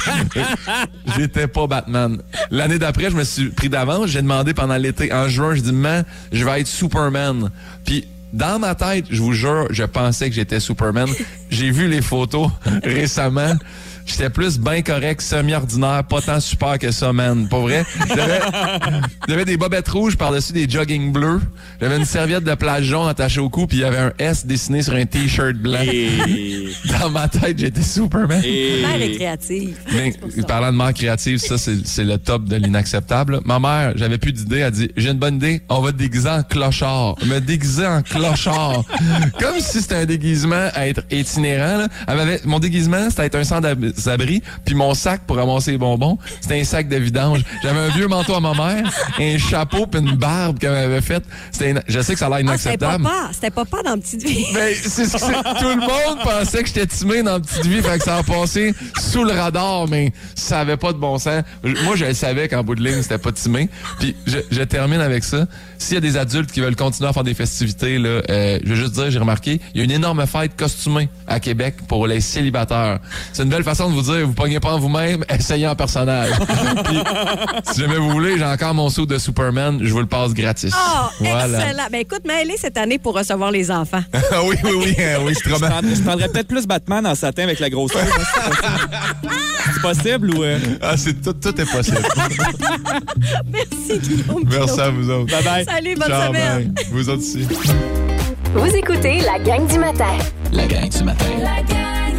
[1.17, 2.19] J'étais pas Batman.
[2.51, 4.09] L'année d'après, je me suis pris d'avance.
[4.09, 7.51] J'ai demandé pendant l'été, en juin, je dis, man, je vais être Superman.
[7.85, 11.09] Puis, dans ma tête, je vous jure, je pensais que j'étais Superman.
[11.51, 12.51] J'ai vu les photos
[12.85, 13.55] récemment.
[14.09, 17.47] J'étais plus bien correct, semi-ordinaire, pas tant super que ça, man.
[17.49, 17.85] Pas vrai?
[19.29, 21.41] J'avais, des bobettes rouges par-dessus des jogging bleus.
[21.81, 24.47] J'avais une serviette de plage jaune attachée au cou, puis il y avait un S
[24.47, 25.79] dessiné sur un T-shirt blanc.
[27.01, 28.41] Dans ma tête, j'étais Superman.
[28.43, 29.77] Ma mère est créative.
[29.93, 30.15] Mais,
[30.47, 33.41] parlant de mère créative, ça, c'est c'est le top de l'inacceptable.
[33.45, 36.29] Ma mère, j'avais plus d'idée, elle dit, j'ai une bonne idée, on va te déguiser
[36.31, 37.17] en clochard.
[37.27, 38.85] Me déguiser en clochard.
[39.39, 41.79] Comme si c'était un déguisement à être itinérant.
[41.79, 41.89] Là.
[42.07, 44.43] Elle m'avait- mon déguisement, c'était être un sans-abri sans-abri.
[44.65, 47.41] Puis mon sac pour ramasser les bonbons, c'était un sac de vidange.
[47.63, 51.25] J'avais un vieux manteau à ma mère, un chapeau puis une barbe qu'elle m'avait faite.
[51.53, 53.05] C'était ina- Je sais que ça a l'air Ah, c'était inacceptable.
[53.05, 53.31] papa.
[53.33, 54.45] C'était papa dans Petite Vie.
[54.55, 55.27] Ben, c'est ce que c'est-
[55.61, 58.75] tout le monde pensait que j'étais timé dans petite vie, fait que ça a passé
[59.01, 61.43] sous le radar, mais ça avait pas de bon sens.
[61.85, 63.69] Moi, je le savais qu'en bout de ligne, c'était pas timé.
[63.99, 65.47] Puis je, je termine avec ça.
[65.79, 68.69] S'il y a des adultes qui veulent continuer à faire des festivités, là, euh, je
[68.71, 72.07] veux juste dire, j'ai remarqué, il y a une énorme fête costumée à Québec pour
[72.07, 72.99] les célibataires.
[73.33, 76.31] C'est une belle façon de vous dire, vous pognez pas en vous-même, essayez en personnage.
[76.85, 76.99] Puis,
[77.73, 80.73] si jamais vous voulez, j'ai encore mon saut de Superman, je vous le passe gratis.
[80.75, 81.87] Oh, excellent.
[81.91, 84.03] Ben écoute, mêlez cette année pour recevoir les enfants.
[84.33, 87.15] Ah oui, oui, oui, euh, oui, c'est trop Je je prendrais peut-être plus Batman en
[87.15, 87.93] satin avec la grosse
[89.75, 90.43] C'est possible ou.
[90.43, 90.59] euh?
[90.83, 91.99] Ah, c'est tout, tout est possible.
[93.51, 94.45] Merci, Guillaume.
[94.51, 95.33] Merci à vous autres.
[95.33, 95.65] Bye bye.
[95.65, 96.73] Salut, bonne Ciao, semaine.
[96.73, 96.85] bye.
[96.91, 97.47] Vous autres aussi.
[98.55, 100.17] Vous écoutez la gang du matin.
[100.53, 101.25] La gang du matin.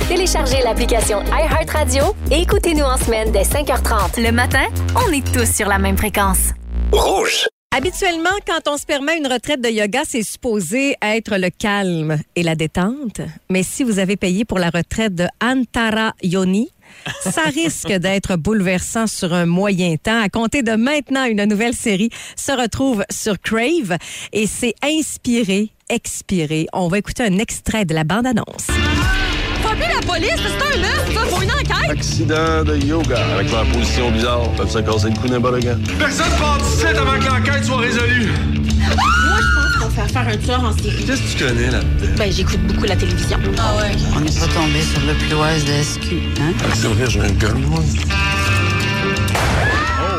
[0.09, 4.19] Téléchargez l'application iHeartRadio et écoutez-nous en semaine dès 5h30.
[4.19, 6.49] Le matin, on est tous sur la même fréquence.
[6.91, 7.47] Rouge.
[7.77, 12.41] Habituellement, quand on se permet une retraite de yoga, c'est supposé être le calme et
[12.41, 13.21] la détente.
[13.51, 16.71] Mais si vous avez payé pour la retraite de Antara Yoni,
[17.21, 20.19] ça risque d'être bouleversant sur un moyen temps.
[20.19, 23.95] À compter de maintenant, une nouvelle série se retrouve sur Crave
[24.33, 26.65] et c'est inspiré, expiré.
[26.73, 28.69] On va écouter un extrait de la bande-annonce.
[29.61, 31.89] Faut appeler la police, c'est un meurtre, ça, faut une enquête.
[31.91, 34.49] Accident de yoga avec leur position bizarre.
[34.57, 35.77] Peuvent se casser le cou n'importe quand.
[35.97, 38.31] Personne part d'ici avant que l'enquête soit résolue.
[38.79, 41.03] Moi, je pense qu'on fait faire un tueur en série.
[41.05, 41.79] Qu'est-ce que tu connais là
[42.17, 43.37] Ben, j'écoute beaucoup la télévision.
[43.57, 43.91] Ah ouais?
[44.15, 46.53] On n'est pas tombé sur le ploise de SQ, hein?
[46.73, 47.79] C'est vrai, j'ai un gun, moi.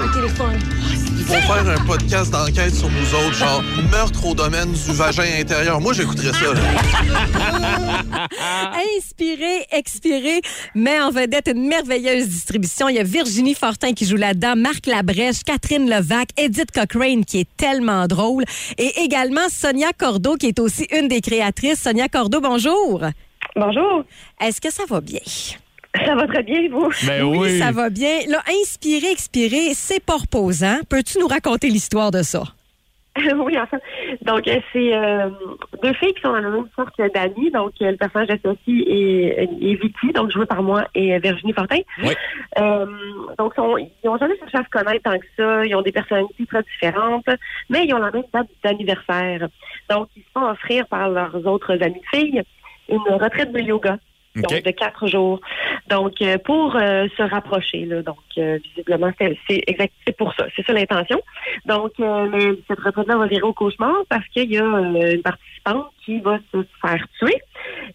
[0.05, 0.59] Un téléphone.
[0.93, 0.99] Ils
[1.30, 3.62] vont faire un podcast d'enquête sur nous autres, genre
[3.92, 5.80] meurtre au domaine du vagin intérieur.
[5.80, 6.52] Moi, j'écouterais ça.
[6.52, 8.26] là.
[8.98, 10.40] Inspiré, expiré,
[10.74, 12.88] met en vedette une merveilleuse distribution.
[12.88, 17.38] Il y a Virginie Fortin qui joue là-dedans, Marc Labrèche, Catherine Levac, Edith Cochrane qui
[17.40, 18.42] est tellement drôle
[18.76, 21.80] et également Sonia Cordeau qui est aussi une des créatrices.
[21.80, 23.04] Sonia Cordeau, bonjour.
[23.54, 24.04] Bonjour.
[24.40, 25.20] Est-ce que ça va bien?
[26.05, 26.88] Ça va très bien, vous?
[27.07, 27.59] Ben oui.
[27.59, 28.20] ça va bien.
[28.28, 30.78] Là, inspiré, expiré, c'est pas reposant.
[30.88, 32.43] Peux-tu nous raconter l'histoire de ça?
[33.16, 33.82] oui, en fait.
[34.22, 35.30] Donc, euh, c'est euh,
[35.82, 37.51] deux filles qui sont dans la même sorte d'amis.
[37.51, 41.53] Donc, euh, le personnage de Sophie et, et Vicky, donc joué par moi et Virginie
[41.53, 41.80] Fortin.
[42.05, 42.14] Oui.
[42.59, 42.86] Euh,
[43.36, 45.66] donc, sont- ils ont jamais cherché à se connaître tant que ça.
[45.66, 47.26] Ils ont des personnalités très différentes,
[47.68, 49.49] mais ils ont la même date d'anniversaire.
[49.91, 52.43] Donc, ils se font offrir par leurs autres amis de filles
[52.88, 53.99] une retraite de yoga.
[54.36, 55.40] Donc, de quatre jours.
[55.88, 58.02] Donc, euh, pour euh, se rapprocher, là.
[58.02, 60.46] Donc, euh, visiblement, c'est exact, c'est pour ça.
[60.54, 61.20] C'est ça l'intention.
[61.66, 65.22] Donc, euh, mais cette retraite-là va virer au cauchemar parce qu'il y a euh, une
[65.22, 67.42] participante qui va se faire tuer.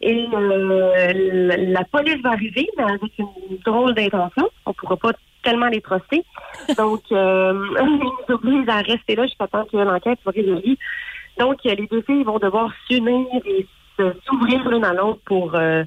[0.01, 4.49] Et euh, la, la police va arriver, mais avec une drôle d'intention.
[4.65, 5.11] On pourra pas
[5.41, 6.25] tellement les truster.
[6.77, 7.65] Donc, euh,
[8.27, 10.77] ils obligent à rester là jusqu'à temps que l'enquête soit résolue.
[11.39, 13.65] Donc, les deux filles vont devoir s'unir et
[14.25, 15.83] s'ouvrir l'une à l'autre pour euh,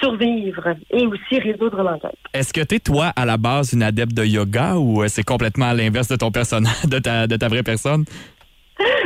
[0.00, 2.14] survivre et aussi résoudre l'enquête.
[2.32, 5.66] Est-ce que t'es, toi, à la base, une adepte de yoga ou euh, c'est complètement
[5.70, 8.04] à l'inverse de ton personnage, de ta, de ta vraie personne?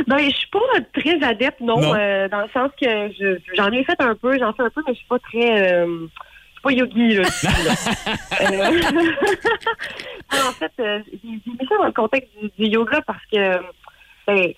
[0.07, 0.59] Ben, je suis pas
[0.93, 1.95] très adepte, non, Non.
[1.95, 2.87] euh, dans le sens que
[3.19, 5.73] je- j'en ai fait un peu, j'en fais un peu, mais je suis pas très,
[5.73, 6.07] euh,
[6.63, 7.23] pas yogi là.
[7.23, 7.73] là.
[8.41, 8.71] Euh,
[10.47, 13.57] en fait, j'ai mis ça dans le contexte du, du yoga parce que,
[14.27, 14.53] ben,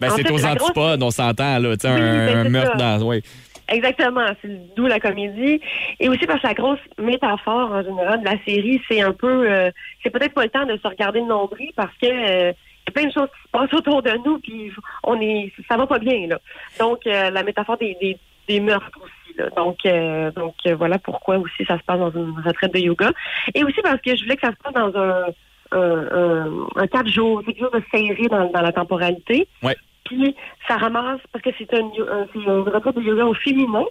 [0.00, 1.76] Ben, En c'est aux grosse- antipodes, on s'entend, là.
[1.76, 2.98] Tu sais, Oui, un, ben, un meurtre ça.
[2.98, 3.06] dans.
[3.06, 3.22] Oui.
[3.70, 5.60] Exactement, c'est d'où la comédie.
[6.00, 9.48] Et aussi parce que la grosse métaphore en général de la série, c'est un peu,
[9.50, 9.70] euh,
[10.02, 12.92] c'est peut-être pas le temps de se regarder le nombril parce que euh, y a
[12.92, 14.72] plein de choses qui se passent autour de nous, puis
[15.04, 16.38] on est, ça va pas bien là.
[16.78, 18.18] Donc euh, la métaphore des, des,
[18.48, 19.38] des meurtres aussi.
[19.38, 19.48] Là.
[19.50, 23.12] Donc, euh, donc euh, voilà pourquoi aussi ça se passe dans une retraite de yoga.
[23.54, 25.26] Et aussi parce que je voulais que ça se passe dans un
[25.72, 29.46] un, un, quatre jours, quelque chose de serré dans, dans la temporalité.
[29.62, 29.76] Ouais.
[30.10, 30.34] Puis
[30.66, 31.90] ça ramasse parce que c'est un-
[32.32, 33.84] c'est une retraite de yoga au féminin.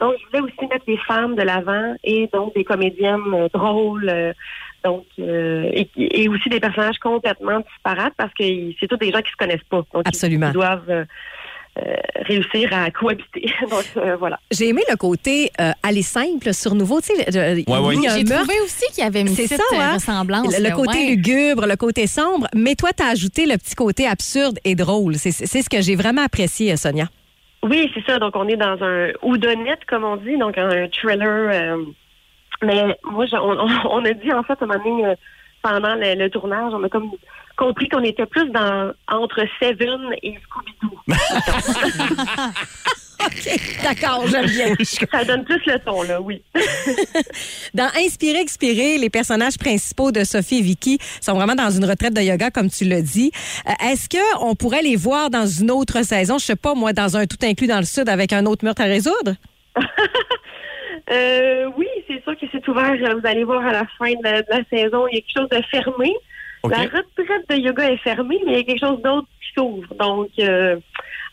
[0.00, 4.08] Donc je voulais aussi mettre des femmes de l'avant et donc des comédiennes euh, drôles.
[4.08, 4.32] euh,
[4.84, 9.12] donc euh, et, et aussi des personnages complètement disparates parce que ils- c'est tous des
[9.12, 9.82] gens qui se connaissent pas.
[9.94, 10.48] Donc ils- Absolument.
[10.48, 11.06] Ils, doivent
[11.78, 11.94] euh,
[12.26, 13.46] réussir à cohabiter.
[13.70, 14.38] donc euh, voilà.
[14.50, 17.00] J'ai aimé le côté euh, aller simple sur nouveau.
[17.00, 17.30] Tu sais,
[17.66, 19.94] Ouais, J'ai trouvé aussi qu'il y avait une C'est petite ça, hein?
[19.94, 20.58] ressemblance.
[20.58, 21.06] Le, côté ouais.
[21.10, 22.46] lugubre, le côté sombre.
[22.54, 25.14] Mais toi, tu as ajouté le petit côté absurde et drôle.
[25.16, 27.06] C'est c'est ce que j'ai vraiment apprécié, Sonia.
[27.62, 28.18] Oui, c'est ça.
[28.18, 31.50] Donc, on est dans un houdonette, comme on dit, donc un thriller.
[31.52, 31.84] euh,
[32.62, 35.14] mais moi, je- on, on- on a dit, en fait, à un moment donné, euh,
[35.62, 37.10] pendant le, le tournage, on a comme
[37.56, 40.98] compris qu'on était plus dans entre Seven et Scooby-Doo.
[43.26, 44.74] OK, d'accord, j'aime bien.
[45.10, 46.42] Ça donne plus le ton, là, oui.
[47.74, 52.14] Dans Inspirer, Expirer, les personnages principaux de Sophie et Vicky sont vraiment dans une retraite
[52.14, 53.30] de yoga, comme tu l'as dit.
[53.68, 56.38] Euh, Est-ce qu'on pourrait les voir dans une autre saison?
[56.38, 58.82] Je sais pas, moi, dans un tout inclus dans le Sud avec un autre meurtre
[58.82, 59.34] à résoudre?
[61.10, 62.94] Euh, oui, c'est sûr que c'est ouvert.
[62.96, 65.32] Vous allez voir à la fin de la, de la saison, il y a quelque
[65.34, 66.14] chose de fermé.
[66.62, 66.70] OK.
[66.70, 69.94] La retraite de yoga est fermée, mais il y a quelque chose d'autre qui s'ouvre.
[69.98, 70.76] Donc, euh,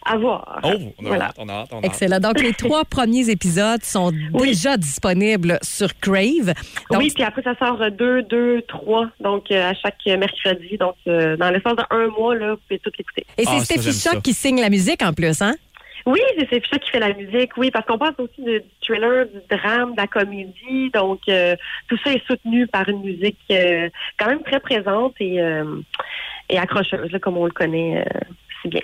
[0.05, 0.59] à voir.
[0.63, 1.25] Oh, on a Voilà.
[1.25, 1.85] hâte, on a hâte, on a hâte.
[1.85, 2.19] Excellent.
[2.19, 6.53] Donc, les trois premiers épisodes sont déjà disponibles sur Crave.
[6.89, 10.77] Donc, oui, puis après, ça sort euh, deux, deux, trois, donc euh, à chaque mercredi.
[10.77, 13.25] Donc, euh, dans l'espace d'un mois, là, vous pouvez tout écouter.
[13.37, 13.91] Et c'est Ah, Stéphie.
[13.93, 15.53] Choc qui signe la musique en plus, hein?
[16.09, 19.39] Oui, c'est ça qui fait la musique, oui, parce qu'on passe aussi du thriller, du
[19.47, 20.89] drame, de la comédie.
[20.91, 21.55] Donc, euh,
[21.87, 25.81] tout ça est soutenu par une musique euh, quand même très présente et, euh,
[26.49, 28.03] et accrocheuse, comme on le connaît
[28.63, 28.81] si bien.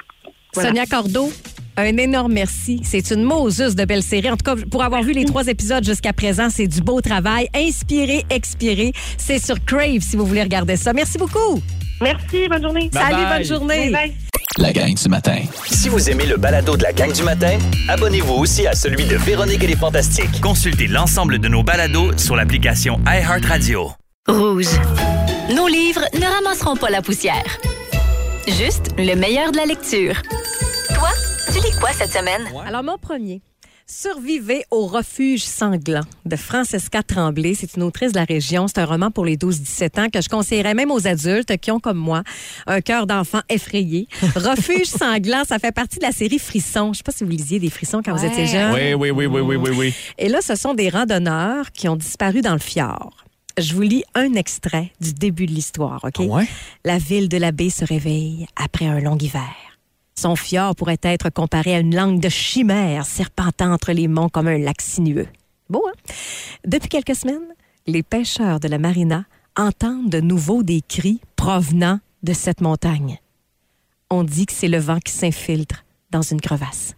[0.54, 1.30] Sonia Cordeau,
[1.78, 2.82] un énorme merci.
[2.84, 4.30] C'est une Moses de belle série.
[4.30, 7.48] En tout cas, pour avoir vu les trois épisodes jusqu'à présent, c'est du beau travail.
[7.56, 8.92] Inspiré, expiré.
[9.18, 10.94] C'est sur Crave si vous voulez regarder ça.
[10.94, 11.60] Merci beaucoup.
[12.02, 12.90] Merci, bonne journée.
[12.92, 13.38] Bye Salut, bye.
[13.38, 13.90] bonne journée.
[13.90, 14.14] Bye.
[14.58, 15.38] La gang du matin.
[15.66, 17.58] Si vous aimez le balado de la gang du matin,
[17.90, 20.40] abonnez-vous aussi à celui de Véronique et les Fantastiques.
[20.42, 23.92] Consultez l'ensemble de nos balados sur l'application iHeartRadio.
[24.28, 24.68] Rouge.
[25.54, 27.44] Nos livres ne ramasseront pas la poussière.
[28.48, 30.16] Juste le meilleur de la lecture.
[30.96, 31.10] Toi,
[31.48, 32.44] tu lis quoi cette semaine?
[32.66, 33.42] Alors, mon premier.
[33.88, 37.54] Survivez au refuge sanglant de Francesca Tremblay.
[37.54, 38.68] C'est une autrice de la région.
[38.68, 41.80] C'est un roman pour les 12-17 ans que je conseillerais même aux adultes qui ont,
[41.80, 42.24] comme moi,
[42.66, 44.08] un cœur d'enfant effrayé.
[44.36, 46.94] refuge sanglant, ça fait partie de la série Frissons.
[46.94, 48.74] Je sais pas si vous lisiez des frissons quand vous étiez jeune.
[48.74, 49.94] Oui, oui, oui, oui, oui, oui, oui.
[50.18, 53.14] Et là, ce sont des randonneurs qui ont disparu dans le fjord.
[53.60, 56.26] Je vous lis un extrait du début de l'histoire, OK?
[56.28, 56.48] Ouais?
[56.86, 59.75] La ville de la baie se réveille après un long hiver.
[60.26, 64.48] Son fjord pourrait être comparé à une langue de chimère serpentant entre les monts comme
[64.48, 65.28] un lac sinueux.
[65.70, 66.14] Beau, hein?
[66.66, 67.54] Depuis quelques semaines,
[67.86, 73.20] les pêcheurs de la marina entendent de nouveau des cris provenant de cette montagne.
[74.10, 76.96] On dit que c'est le vent qui s'infiltre dans une crevasse.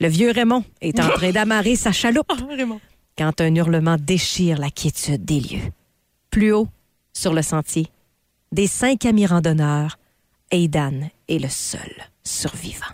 [0.00, 2.32] Le vieux Raymond est en train d'amarrer sa chaloupe
[3.18, 5.72] quand un hurlement déchire la quiétude des lieux.
[6.30, 6.68] Plus haut,
[7.12, 7.88] sur le sentier,
[8.50, 9.98] des cinq amis randonneurs,
[10.50, 12.86] Aidan est le seul survivant.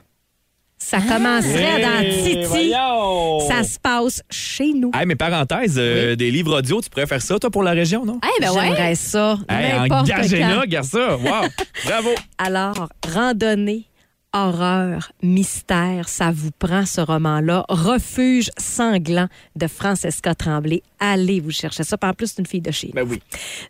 [0.81, 2.45] Ça commencerait dans Titi.
[2.47, 3.41] voyons!
[3.49, 4.91] Ça se passe chez nous.
[4.95, 8.07] Hey, mais parenthèse, euh, des livres audio, tu pourrais faire ça, toi, pour la région,
[8.07, 8.21] non?
[8.25, 9.39] Eh ben J'aimerais ça.
[9.51, 10.61] Hey, n'importe engagez-la, quand.
[10.61, 11.17] regarde ça.
[11.17, 11.49] Wow!
[11.85, 12.11] Bravo!
[12.39, 13.85] Alors, randonnée,
[14.33, 17.67] horreur, mystère, ça vous prend ce roman-là.
[17.69, 20.83] Refuge sanglant de Francesca Tremblay.
[21.01, 21.99] Allez vous chercher ça.
[21.99, 22.95] Puis En plus, c'est une fille de chez nous.
[22.95, 23.21] Ben oui.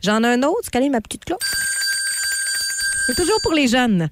[0.04, 0.60] J'en ai un autre.
[0.64, 1.40] Tu connais ma petite clope?
[3.08, 4.08] C'est toujours pour les jeunes.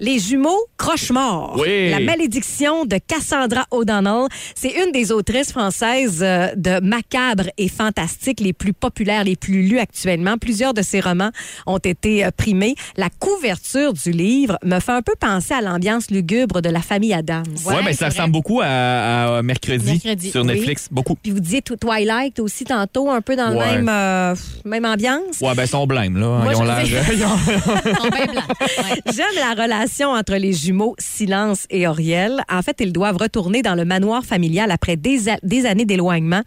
[0.00, 1.56] Les jumeaux croche-morts.
[1.58, 1.90] Oui.
[1.90, 4.26] La malédiction de Cassandra O'Donnell.
[4.56, 9.62] C'est une des autrices françaises euh, de macabre et fantastique les plus populaires, les plus
[9.62, 10.36] lus actuellement.
[10.36, 11.30] Plusieurs de ses romans
[11.66, 12.74] ont été euh, primés.
[12.96, 17.14] La couverture du livre me fait un peu penser à l'ambiance lugubre de la famille
[17.14, 17.44] Adams.
[17.66, 20.48] Ouais, ben ça ressemble beaucoup à, à mercredi, Mercredi, sur oui.
[20.48, 20.88] Netflix.
[20.90, 21.14] Beaucoup.
[21.14, 23.76] Puis vous disiez tout- Twilight aussi tantôt, un peu dans Ouais.
[23.76, 24.34] même, euh,
[24.64, 25.40] même ambiance.
[25.40, 26.26] Ouais, ben, ils sont blêmes, là.
[26.42, 26.80] Moi, ils ont l'air.
[29.06, 32.42] J'aime la relation entre les jumeaux Silence et Auriel.
[32.50, 35.28] En fait, ils doivent retourner dans le manoir familial après des,
[35.66, 36.42] années d'éloignement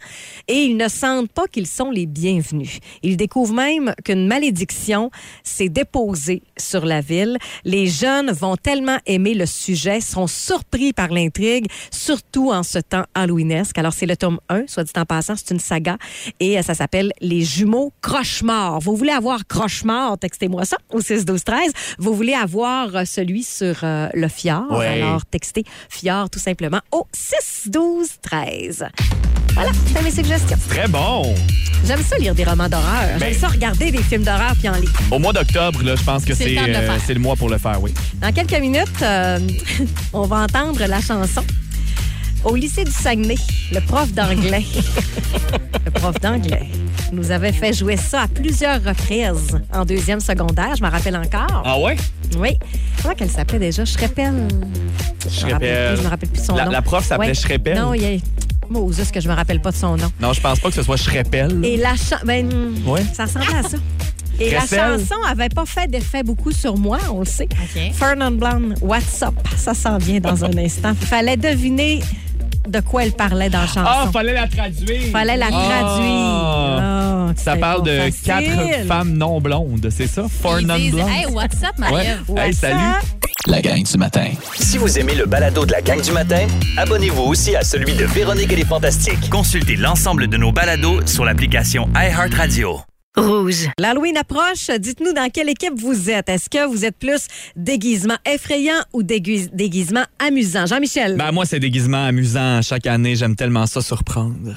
[0.48, 2.78] et ils ne sentent pas qu'ils sont les bienvenus.
[3.02, 5.10] Ils découvrent même qu'une malédiction
[5.42, 7.38] s'est déposée sur la ville.
[7.64, 13.04] Les jeunes vont tellement aimer le sujet, sont surpris par l'intrigue, surtout en ce temps
[13.14, 13.78] halloweenesque.
[13.78, 15.96] Alors, c'est le tome 1, soit dit en passant, c'est une saga
[16.40, 18.80] et euh, ça s'appelle Les jumeaux Croche-Morts.
[18.80, 21.72] Vous voulez avoir Croche-Mort, textez-moi ça au 6 12 13.
[21.98, 25.00] Vous voulez avoir euh, celui sur euh, le fjord, Ouais.
[25.02, 28.86] alors textez fjord tout simplement au 6 12 13.
[29.54, 30.58] Voilà, c'est mes suggestions.
[30.68, 31.34] Très bon.
[31.86, 33.18] J'aime ça lire des romans d'horreur.
[33.18, 34.90] Ben- J'aime ça regarder des films d'horreur puis en lire.
[35.10, 37.80] Au mois d'octobre, là, je pense que C'est le euh, le mois pour le faire,
[37.82, 37.92] oui.
[38.14, 39.38] Dans quelques minutes, euh,
[40.12, 41.44] on va entendre la chanson.
[42.44, 43.36] Au lycée du Saguenay,
[43.72, 44.64] le prof d'anglais,
[45.84, 46.66] le prof d'anglais,
[47.12, 51.62] nous avait fait jouer ça à plusieurs reprises en deuxième secondaire, je me rappelle encore.
[51.64, 51.96] Ah ouais?
[52.38, 52.50] Oui.
[53.02, 53.84] Comment qu'elle s'appelait déjà?
[53.86, 54.34] Schreppel.
[55.28, 56.70] Je me rappelle plus, je me rappelle plus son La- nom.
[56.70, 57.74] la prof s'appelait Ouais.
[57.74, 58.18] Non, il y a...
[58.68, 60.10] Moses, que je me rappelle pas de son nom?
[60.20, 61.64] Non, je pense pas que ce soit Schreppel.
[61.64, 62.16] Et la chanson...
[62.26, 62.48] Ben,
[62.86, 63.04] Ouais.
[63.14, 63.76] ça ressemblait à ça.
[64.40, 67.48] Et la chanson avait pas fait d'effet beaucoup sur moi, on le sait.
[67.92, 69.34] Fernand Blonde, What's Up?
[69.56, 70.92] Ça s'en vient dans un instant.
[70.94, 72.00] Fallait deviner
[72.68, 73.82] de quoi elle parlait dans la chanson.
[73.86, 75.10] Ah, fallait la traduire.
[75.12, 75.50] Fallait la Ah.
[75.50, 76.78] traduire.
[76.82, 78.22] Ah, Ça parle de facile.
[78.24, 80.24] quatre femmes non blondes, c'est ça?
[80.42, 81.08] Four Ils non disent, blondes.
[81.08, 81.90] Hey, what's up, Ouais.
[81.90, 82.38] Marie-Ève?
[82.38, 82.74] Hey, salut.
[82.74, 83.04] up?
[83.46, 84.28] La gang du matin.
[84.58, 86.46] Si vous aimez le balado de la gang du matin,
[86.78, 89.28] abonnez-vous aussi à celui de Véronique et les Fantastiques.
[89.28, 92.80] Consultez l'ensemble de nos balados sur l'application iHeartRadio.
[93.16, 93.68] Rouge.
[93.78, 94.70] L'Halloween approche.
[94.78, 96.28] Dites-nous dans quelle équipe vous êtes.
[96.28, 100.66] Est-ce que vous êtes plus déguisement effrayant ou déguis- déguisement amusant?
[100.66, 101.16] Jean-Michel.
[101.16, 103.14] Ben, moi, c'est déguisement amusant chaque année.
[103.14, 104.54] J'aime tellement ça surprendre.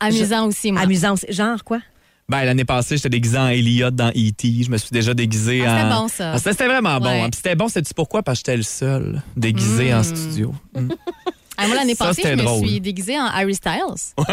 [0.00, 0.82] Amusant aussi, moi.
[0.82, 1.26] Amusant aussi.
[1.30, 1.80] Genre quoi?
[2.28, 4.62] Ben, l'année passée, j'étais déguisé en Elliot dans E.T.
[4.62, 6.00] Je me suis déjà déguisé Ah, c'était en.
[6.02, 6.32] bon, ça.
[6.32, 7.08] Ah, C'était c'était vraiment bon.
[7.24, 7.28] Hein.
[7.30, 8.22] Puis C'était bon, c'était pourquoi?
[8.22, 10.54] Parce que j'étais le seul déguisé en studio.
[10.74, 10.88] Mm.
[11.56, 12.66] Ah, moi, l'année passée, je me drôle.
[12.66, 14.14] suis déguisée en Harry Styles.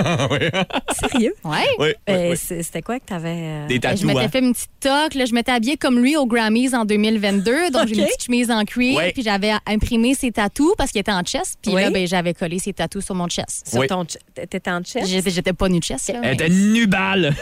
[1.00, 1.34] Sérieux?
[1.44, 1.58] Ouais.
[1.78, 2.38] Oui, oui, Euh, oui.
[2.38, 3.30] c'est- C'était quoi que t'avais.
[3.38, 4.30] euh, Des Je tatous, m'étais hein?
[4.30, 5.14] fait une petite toque.
[5.16, 7.70] Là, je m'étais habillée comme lui au Grammys en 2022.
[7.72, 9.00] Donc, j'ai une petite chemise en cuir.
[9.14, 11.58] Puis j'avais imprimé ses tatous parce qu'il était en chest.
[11.62, 11.82] Puis Oui.
[11.82, 13.68] là, ben, j'avais collé ses tatous sur mon chest.
[13.70, 13.88] Sur Oui.
[13.88, 14.06] ton.
[14.34, 15.08] T'étais en chest?
[15.08, 16.10] J'étais pas nu chest.
[16.10, 17.36] là, Elle mais était nubale.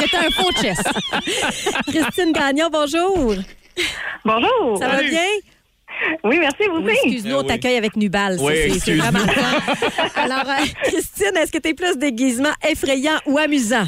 [0.00, 0.82] C'était un faux chest.
[1.86, 3.34] Christine Gagnon, bonjour.
[4.24, 4.78] Bonjour.
[4.78, 5.18] Ça va bien?
[6.24, 6.92] Oui, merci, vous Oui, aussi.
[7.04, 7.46] excuse-nous, on oui.
[7.46, 8.36] t'accueille avec Nubal.
[8.40, 9.18] Oui, C'est- vraiment.
[10.16, 13.84] Alors, euh, Christine, est-ce que t'es plus déguisement effrayant ou amusant?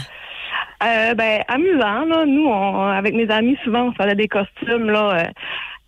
[0.85, 2.25] Euh, ben, amusant, là.
[2.27, 5.11] Nous, on, avec mes amis, souvent, on faisait des costumes, là.
[5.27, 5.31] euh,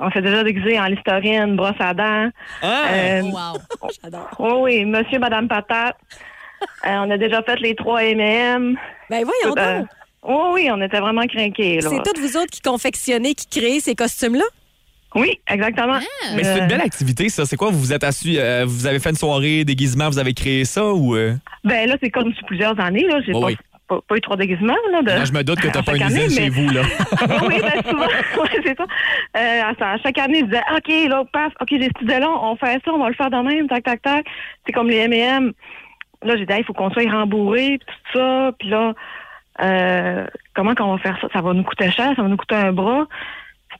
[0.01, 2.29] on s'est déjà déguisé en l'historienne, brosse à dents.
[2.63, 2.83] Ah!
[2.93, 3.89] Euh, Wow.
[4.03, 4.29] J'adore.
[4.39, 5.97] oui, oui, monsieur, madame patate.
[6.87, 8.77] Euh, on a déjà fait les trois M&M.
[9.11, 9.87] Ben voyons donc.
[10.25, 11.91] oui, oui, on était vraiment craqués, là.
[11.91, 14.45] C'est toutes vous autres qui confectionnez, qui créez ces costumes-là?
[15.15, 15.99] Oui, exactement.
[16.37, 17.45] Mais c'est une belle activité, ça.
[17.47, 17.71] C'est quoi?
[17.71, 20.93] Vous vous êtes assis, euh, vous avez fait une soirée déguisement, vous avez créé ça
[20.93, 21.15] ou.
[21.15, 21.35] euh?
[21.63, 23.21] Ben là, c'est comme depuis plusieurs années, là.
[23.25, 23.57] J'ai Oh pas, oui.
[23.89, 25.03] pas, pas eu trop déguisements, là.
[25.03, 26.83] De, je me doute que t'as pas une année, usine chez mais- vous, là.
[27.47, 28.07] oui, ben souvent,
[28.43, 28.85] ouais, c'est ça.
[29.37, 32.29] Euh, à, ça- à chaque année, je disais, OK, là, passe, OK, j'ai ce là
[32.31, 34.27] on fait ça, on va le faire de même, tac, tac, tac.
[34.67, 35.53] C'est comme les M&M.
[36.25, 38.51] Là, j'ai dit, Hey, il faut qu'on soit rembourré, puis tout ça.
[38.59, 38.95] Puis là,
[39.63, 41.29] euh, comment qu'on va faire ça?
[41.33, 43.07] Ça va nous coûter cher, ça va nous coûter un bras.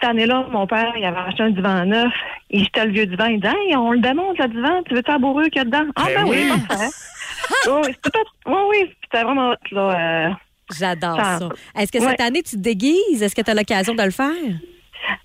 [0.05, 2.13] Cette année-là, mon père, il avait acheté un divan neuf.
[2.51, 3.25] Il jetait le vieux divan.
[3.25, 4.83] Il disait, hey, on le démonte, le divan.
[4.87, 5.85] Tu veux-tu bourreux qu'il y a dedans?
[5.97, 6.61] Ah, ben Ben oui, oui.
[6.69, 6.85] parfait.
[7.69, 10.27] oui, oui, c'était pas- oui, oui, c'était vraiment hot, là.
[10.29, 10.31] euh,
[10.79, 11.49] J'adore Ça- ça.
[11.81, 12.23] Est-ce que cette Ouais.
[12.27, 13.23] année, tu te déguises?
[13.23, 14.29] Est-ce que tu as l'occasion de le faire?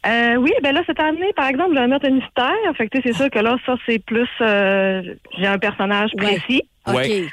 [0.07, 2.55] Euh, oui, ben là, cette année, par exemple, j'ai un mettre un mystère.
[2.77, 4.29] Fait que, tu sais, c'est sûr que là, ça, c'est plus...
[4.39, 5.01] euh,
[5.37, 6.37] j'ai un personnage Ouais.
[6.39, 6.61] précis.
[6.87, 7.23] Ouais.
[7.25, 7.31] OK.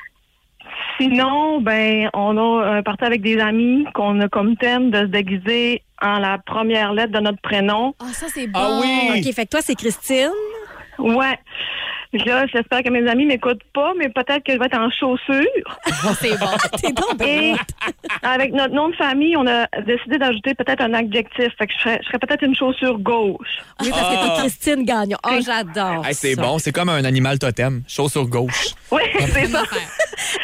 [1.00, 5.04] Sinon, ben, on a un parti avec des amis qu'on a comme thème de se
[5.04, 7.94] déguiser en la première lettre de notre prénom.
[8.00, 8.58] Ah, ça, c'est bon.
[8.62, 9.20] Ah oui!
[9.26, 10.30] OK, fait que toi, c'est Christine.
[10.98, 11.38] Ouais.
[12.24, 15.78] Là, j'espère que mes amis m'écoutent pas, mais peut-être que je vais être en chaussures.
[16.20, 16.46] C'est bon.
[16.80, 17.54] T'es ben Et
[18.22, 21.48] avec notre nom de famille, on a décidé d'ajouter peut-être un adjectif.
[21.58, 23.58] Fait que je serais, je serais peut-être une chaussure gauche.
[23.82, 24.34] Oui, parce que Ah.
[24.36, 25.18] t'es Christine Gagnon.
[25.26, 26.06] Oh, j'adore.
[26.06, 27.82] Hey, c'est bon, c'est comme un animal totem.
[27.86, 28.68] Chaussure gauche.
[28.90, 29.64] Oui, c'est ça.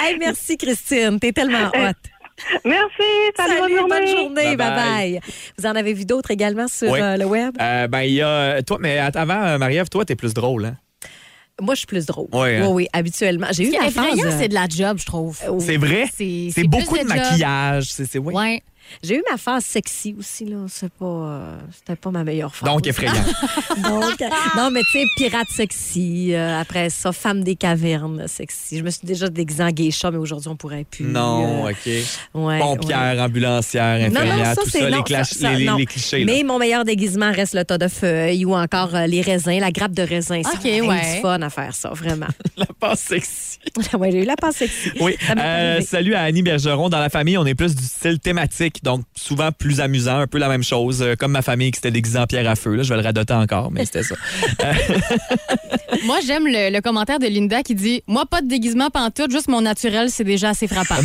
[0.00, 1.18] Hey, merci, Christine.
[1.20, 1.92] T'es tellement hot.
[2.64, 3.02] Merci.
[3.36, 3.88] Salut, bonne journée.
[3.88, 4.56] bonne journée.
[4.56, 5.20] Bye bye.
[5.58, 7.00] Vous en avez vu d'autres également sur Oui.
[7.00, 7.54] euh, le web?
[7.60, 8.62] Euh, ben, il y a.
[8.62, 10.76] Toi, mais avant, euh, Marie-Ève, toi, t'es plus drôle, hein?
[11.60, 12.28] Moi, je suis plus drôle.
[12.32, 12.66] Ouais, hein?
[12.68, 13.46] Oui, oui, habituellement.
[13.52, 14.34] J'ai eu effrayant, phase.
[14.34, 15.38] euh, c'est de la job, je trouve.
[15.60, 16.06] C'est vrai?
[16.16, 17.84] C'est beaucoup de maquillage.
[17.92, 18.34] C'est, c'est, oui.
[18.34, 18.62] Ouais.
[19.02, 20.58] J'ai eu ma phase sexy aussi, là.
[20.68, 21.04] C'est pas.
[21.04, 22.68] euh, C'était pas ma meilleure phase.
[22.68, 23.12] Donc, effrayant.
[23.82, 26.34] Donc, euh, non, mais tu sais, pirate sexy.
[26.34, 28.78] euh, après ça, femme des cavernes sexy.
[28.78, 31.04] Je me suis déjà déguisée en geisha, mais aujourd'hui, on pourrait plus.
[31.04, 31.86] non, euh, OK.
[32.34, 35.50] ouais, Pompière, ambulancière, Non, non, infirmière, ça, tout c'est ça, non, les, clash- ça, ça,
[35.52, 35.76] les, les- non.
[35.76, 36.24] les clichés.
[36.24, 36.32] là.
[36.32, 39.70] Mais mon meilleur déguisement reste le tas de feuilles ou encore euh, les raisins, la
[39.70, 40.40] grappe de raisin.
[40.40, 41.14] OK, C'est ouais.
[41.16, 42.26] du fun à faire ça, vraiment.
[42.56, 43.58] La passe sexy.
[43.96, 44.90] ouais, j'ai eu la passe sexy.
[45.00, 45.16] Oui.
[45.38, 46.88] Euh, salut à Annie Bergeron.
[46.88, 50.38] Dans la famille, on est plus du style thématique, donc souvent plus amusant, un peu
[50.38, 51.00] la même chose.
[51.00, 52.74] euh, comme ma famille qui s'était déguisée en pierre à feu.
[52.74, 54.16] Là, je vais le radoter encore, mais c'était ça.
[56.04, 59.46] Moi, j'aime le, le commentaire de Linda qui dit Moi, pas de déguisement pantoute, juste
[59.48, 60.96] mon naturel, c'est déjà assez frappant.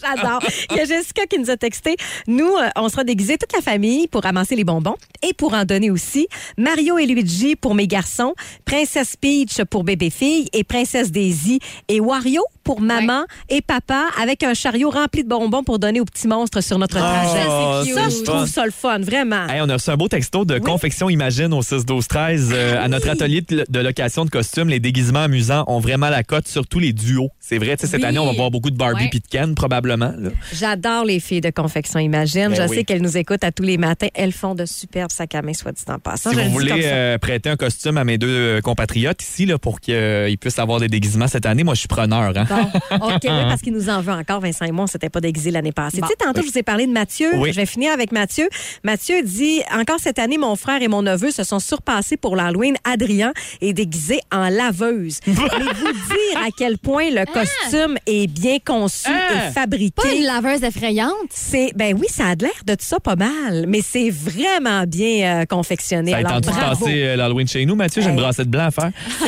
[0.00, 0.40] J'adore.
[0.70, 1.96] Il y a Jessica qui nous a texté.
[2.26, 5.64] Nous, euh, on sera déguisés toute la famille pour ramasser les bonbons et pour en
[5.64, 6.28] donner aussi.
[6.58, 12.42] Mario et Luigi pour mes garçons, Princesse Peach pour bébé-fille et Princesse Daisy et Wario
[12.70, 16.60] pour maman et papa avec un chariot rempli de bonbons pour donner aux petits monstres
[16.60, 17.44] sur notre trajet.
[17.48, 19.48] Oh, ça, je trouve ça le fun, vraiment.
[19.48, 22.84] Hey, on a reçu un beau texto de Confection Imagine au 6 12 13 Euh,
[22.84, 24.68] à notre atelier de, location de costumes.
[24.68, 27.30] Les déguisements amusants ont vraiment la cote, surtout les duos.
[27.40, 28.06] C'est vrai, tu sais, cette Oui.
[28.06, 29.54] année, on va voir beaucoup de Barbie Ouais.
[29.56, 30.12] probablement.
[30.52, 32.50] J'adore les filles de Confection Imagine.
[32.50, 32.76] Ben je oui.
[32.76, 34.06] sais qu'elles nous écoutent à tous les matins.
[34.14, 36.30] Elles font de superbes sacs à main, soit dit en passant.
[36.30, 39.58] Si Je vous voulez euh, prêter un costume à mes deux euh, compatriotes ici là,
[39.58, 42.32] pour qu'ils puissent avoir des déguisements cette année, moi, je suis preneur.
[42.36, 42.44] Hein?
[42.48, 42.59] Bon,
[42.90, 44.40] OK, oui, parce qu'il nous en veut encore.
[44.40, 46.00] Vincent et moi, on s'était pas déguisés l'année passée.
[46.00, 46.06] Bon.
[46.06, 47.30] Tu sais, tantôt, je vous ai parlé de Mathieu.
[47.36, 47.50] Oui.
[47.52, 48.48] Je vais finir avec Mathieu.
[48.84, 52.76] Mathieu dit Encore cette année, mon frère et mon neveu se sont surpassés pour l'Halloween.
[52.84, 55.20] Adrien est déguisé en laveuse.
[55.26, 59.48] Mais vous dire à quel point le costume est bien conçu Ah.
[59.48, 59.92] et fabriqué?
[60.02, 61.14] Pas une laveuse effrayante?
[61.30, 65.44] C'est ben oui, ça a l'air de ça pas mal, mais c'est vraiment bien euh,
[65.46, 66.12] confectionné.
[66.12, 68.02] Ça a Alors, passer euh, l'Halloween chez nous, Mathieu?
[68.02, 68.20] J'ai une Hey.
[68.22, 68.90] brassette blanc à faire.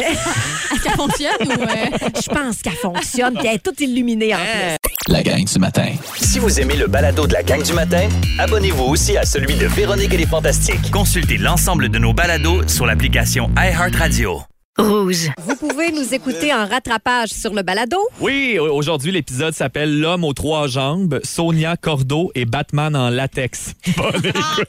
[0.72, 1.51] Est-ce qu'elle fonctionne ou.
[1.51, 4.76] euh, Je pense qu'elle fonctionne, puis elle est toute illuminée en plus.
[5.12, 5.86] La gang du matin.
[6.16, 8.08] Si vous aimez le balado de la gang du matin,
[8.38, 10.90] abonnez-vous aussi à celui de Véronique et les Fantastiques.
[10.92, 14.42] Consultez l'ensemble de nos balados sur l'application iHeartRadio.
[14.78, 15.28] Rouge.
[15.46, 17.98] Vous pouvez nous écouter en rattrapage sur le balado.
[18.20, 23.74] Oui, au- aujourd'hui, l'épisode s'appelle L'homme aux trois jambes, Sonia Cordeau et Batman en latex.
[23.98, 24.32] Bonne écoute.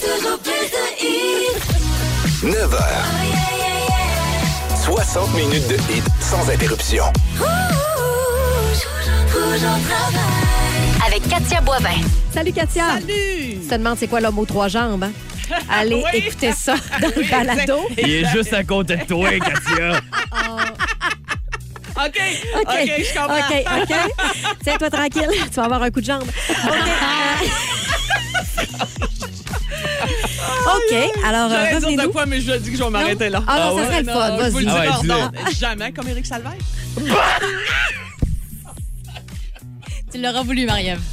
[0.00, 2.50] Toujours plus de hits.
[2.50, 3.47] 9h.
[4.92, 7.04] 60 minutes de hit sans interruption.
[11.06, 12.00] Avec Katia Boivin.
[12.32, 12.94] Salut Katia.
[12.94, 13.58] Salut!
[13.60, 15.04] Tu te demandes c'est quoi l'homme aux trois jambes?
[15.04, 15.12] hein?
[15.70, 16.02] Allez Oui.
[16.20, 17.80] écouter ça dans le balado.
[17.98, 20.00] Il est juste à côté de toi, Katia.
[21.96, 22.20] OK,
[22.56, 23.36] OK, OK, je comprends.
[23.36, 24.56] OK, OK.
[24.62, 26.22] Tiens-toi tranquille, tu vas avoir un coup de jambe.
[26.48, 27.50] OK.
[30.76, 33.42] OK, alors euh, J'allais dire de quoi, mais je dis que je vais m'arrêter là.
[33.46, 33.86] Ah non, ça ouais?
[33.86, 34.38] serait le fun.
[34.44, 35.10] je vous le dis, Vas-y.
[35.12, 36.52] Ah jamais comme Éric Salvaire.
[40.12, 41.00] Tu l'auras voulu, Marie-Ève.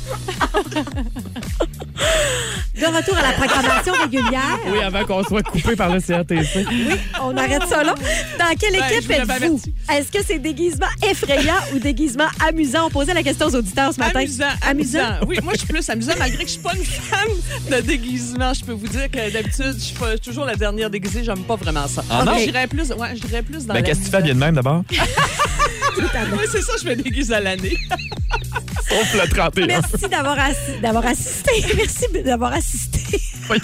[2.76, 4.60] De retour à la programmation régulière.
[4.68, 6.66] Oui, avant qu'on soit coupé par le CRTC.
[6.70, 6.88] Oui,
[7.24, 7.96] on arrête ça là.
[8.38, 9.62] Dans quelle équipe êtes-vous?
[9.90, 12.88] Est-ce que c'est déguisement effrayant ou déguisement amusant?
[12.88, 14.20] On posait la question aux auditeurs ce matin.
[14.20, 15.20] Amusant, amusant.
[15.26, 17.30] Oui, moi, je suis plus amusant, malgré que je suis pas une fan
[17.72, 18.54] de déguisement.
[18.54, 21.24] Je peux vous dire que d'habitude, je suis pas- toujours la dernière déguisée.
[21.24, 22.04] J'aime pas vraiment ça.
[22.10, 22.38] Ah non?
[22.38, 24.84] Je dirais plus, ouais, plus dans Ben, qu'est-ce que tu fais bien de même d'abord?
[25.98, 27.78] Oui, c'est ça, je me déguise à l'année.
[28.90, 29.66] Sauf le 31.
[29.68, 31.52] Merci d'avoir assi- d'avoir assisté.
[31.78, 33.02] Merci d'avoir assisté.
[33.50, 33.60] Hey,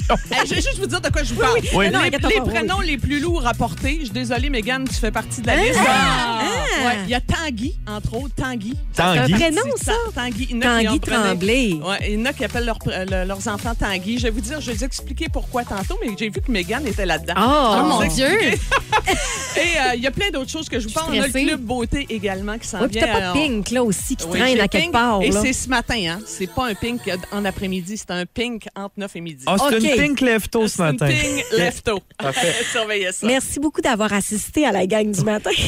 [0.46, 1.58] je vais juste vous dire de quoi je vous parle.
[1.62, 1.70] oui.
[1.74, 1.86] Oui.
[1.86, 2.50] Les, Non, inquiète-toi les pas, oui.
[2.52, 3.98] prénoms les plus lourds à porter.
[4.00, 5.80] Je suis désolée, Mégane, tu fais partie de la liste.
[5.88, 6.42] Ah!
[6.86, 8.36] Ouais, Il y a Tanguy, entre autres.
[8.36, 8.76] Tanguy.
[8.96, 9.34] Tanguy.
[9.34, 9.94] un prénom, C'est ça?
[10.16, 10.48] Tanguy.
[10.50, 11.74] Il y en a qui Tanguy en prenaient- Tremblay.
[11.84, 14.18] Ouais, il y en a qui appellent leur- le- leurs enfants Tanguy.
[14.18, 16.88] Je vais vous dire, je vais vous expliquer pourquoi tantôt, mais j'ai vu que Mégane
[16.88, 17.34] était là-dedans.
[17.38, 18.28] Oh, mon Dieu!
[18.42, 21.08] Et euh, il y a plein d'autres choses que je vous parle.
[21.10, 21.46] On a le stressée.
[21.48, 23.08] Club Beauté également qui s'en Oui, puis vient.
[23.08, 25.22] t'as pas de Euh, pink là aussi qui oui, traîne j'ai à quelque pink, part.
[25.22, 25.42] Et là.
[25.42, 26.20] c'est ce matin, hein.
[26.26, 27.02] C'est pas un pink
[27.34, 29.44] en après-midi, c'est un pink entre 9 et midi.
[29.48, 29.84] Ah, c'est OK.
[29.84, 31.08] une pink lève-tôt ce C'est une matin.
[31.08, 32.00] pink lefto.
[32.18, 32.56] Parfait.
[32.72, 33.28] Surveillez ça.
[33.28, 35.52] Merci beaucoup d'avoir assisté à la gang du matin.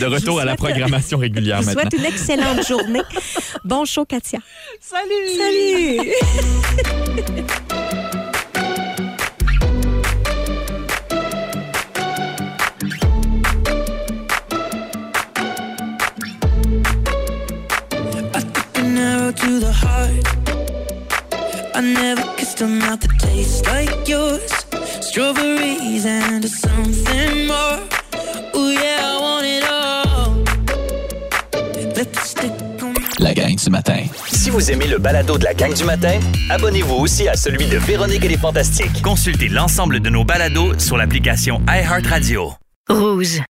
[0.00, 1.90] De retour à la programmation régulière Je vous maintenant.
[1.90, 3.02] souhaite une excellente journée.
[3.64, 4.38] Bon show, Katia.
[4.80, 5.36] Salut!
[5.36, 7.18] Salut!
[18.80, 20.26] An arrow to the heart.
[21.74, 24.50] I never kissed a mouth that tastes like yours.
[25.04, 27.78] Strawberries and something more.
[28.56, 29.17] Ooh, yeah,
[33.28, 34.06] La gang du matin.
[34.32, 36.18] Si vous aimez le balado de la gang du matin,
[36.48, 39.02] abonnez-vous aussi à celui de Véronique et les Fantastiques.
[39.02, 42.54] Consultez l'ensemble de nos balados sur l'application iHeartRadio.
[42.88, 43.42] Rouge.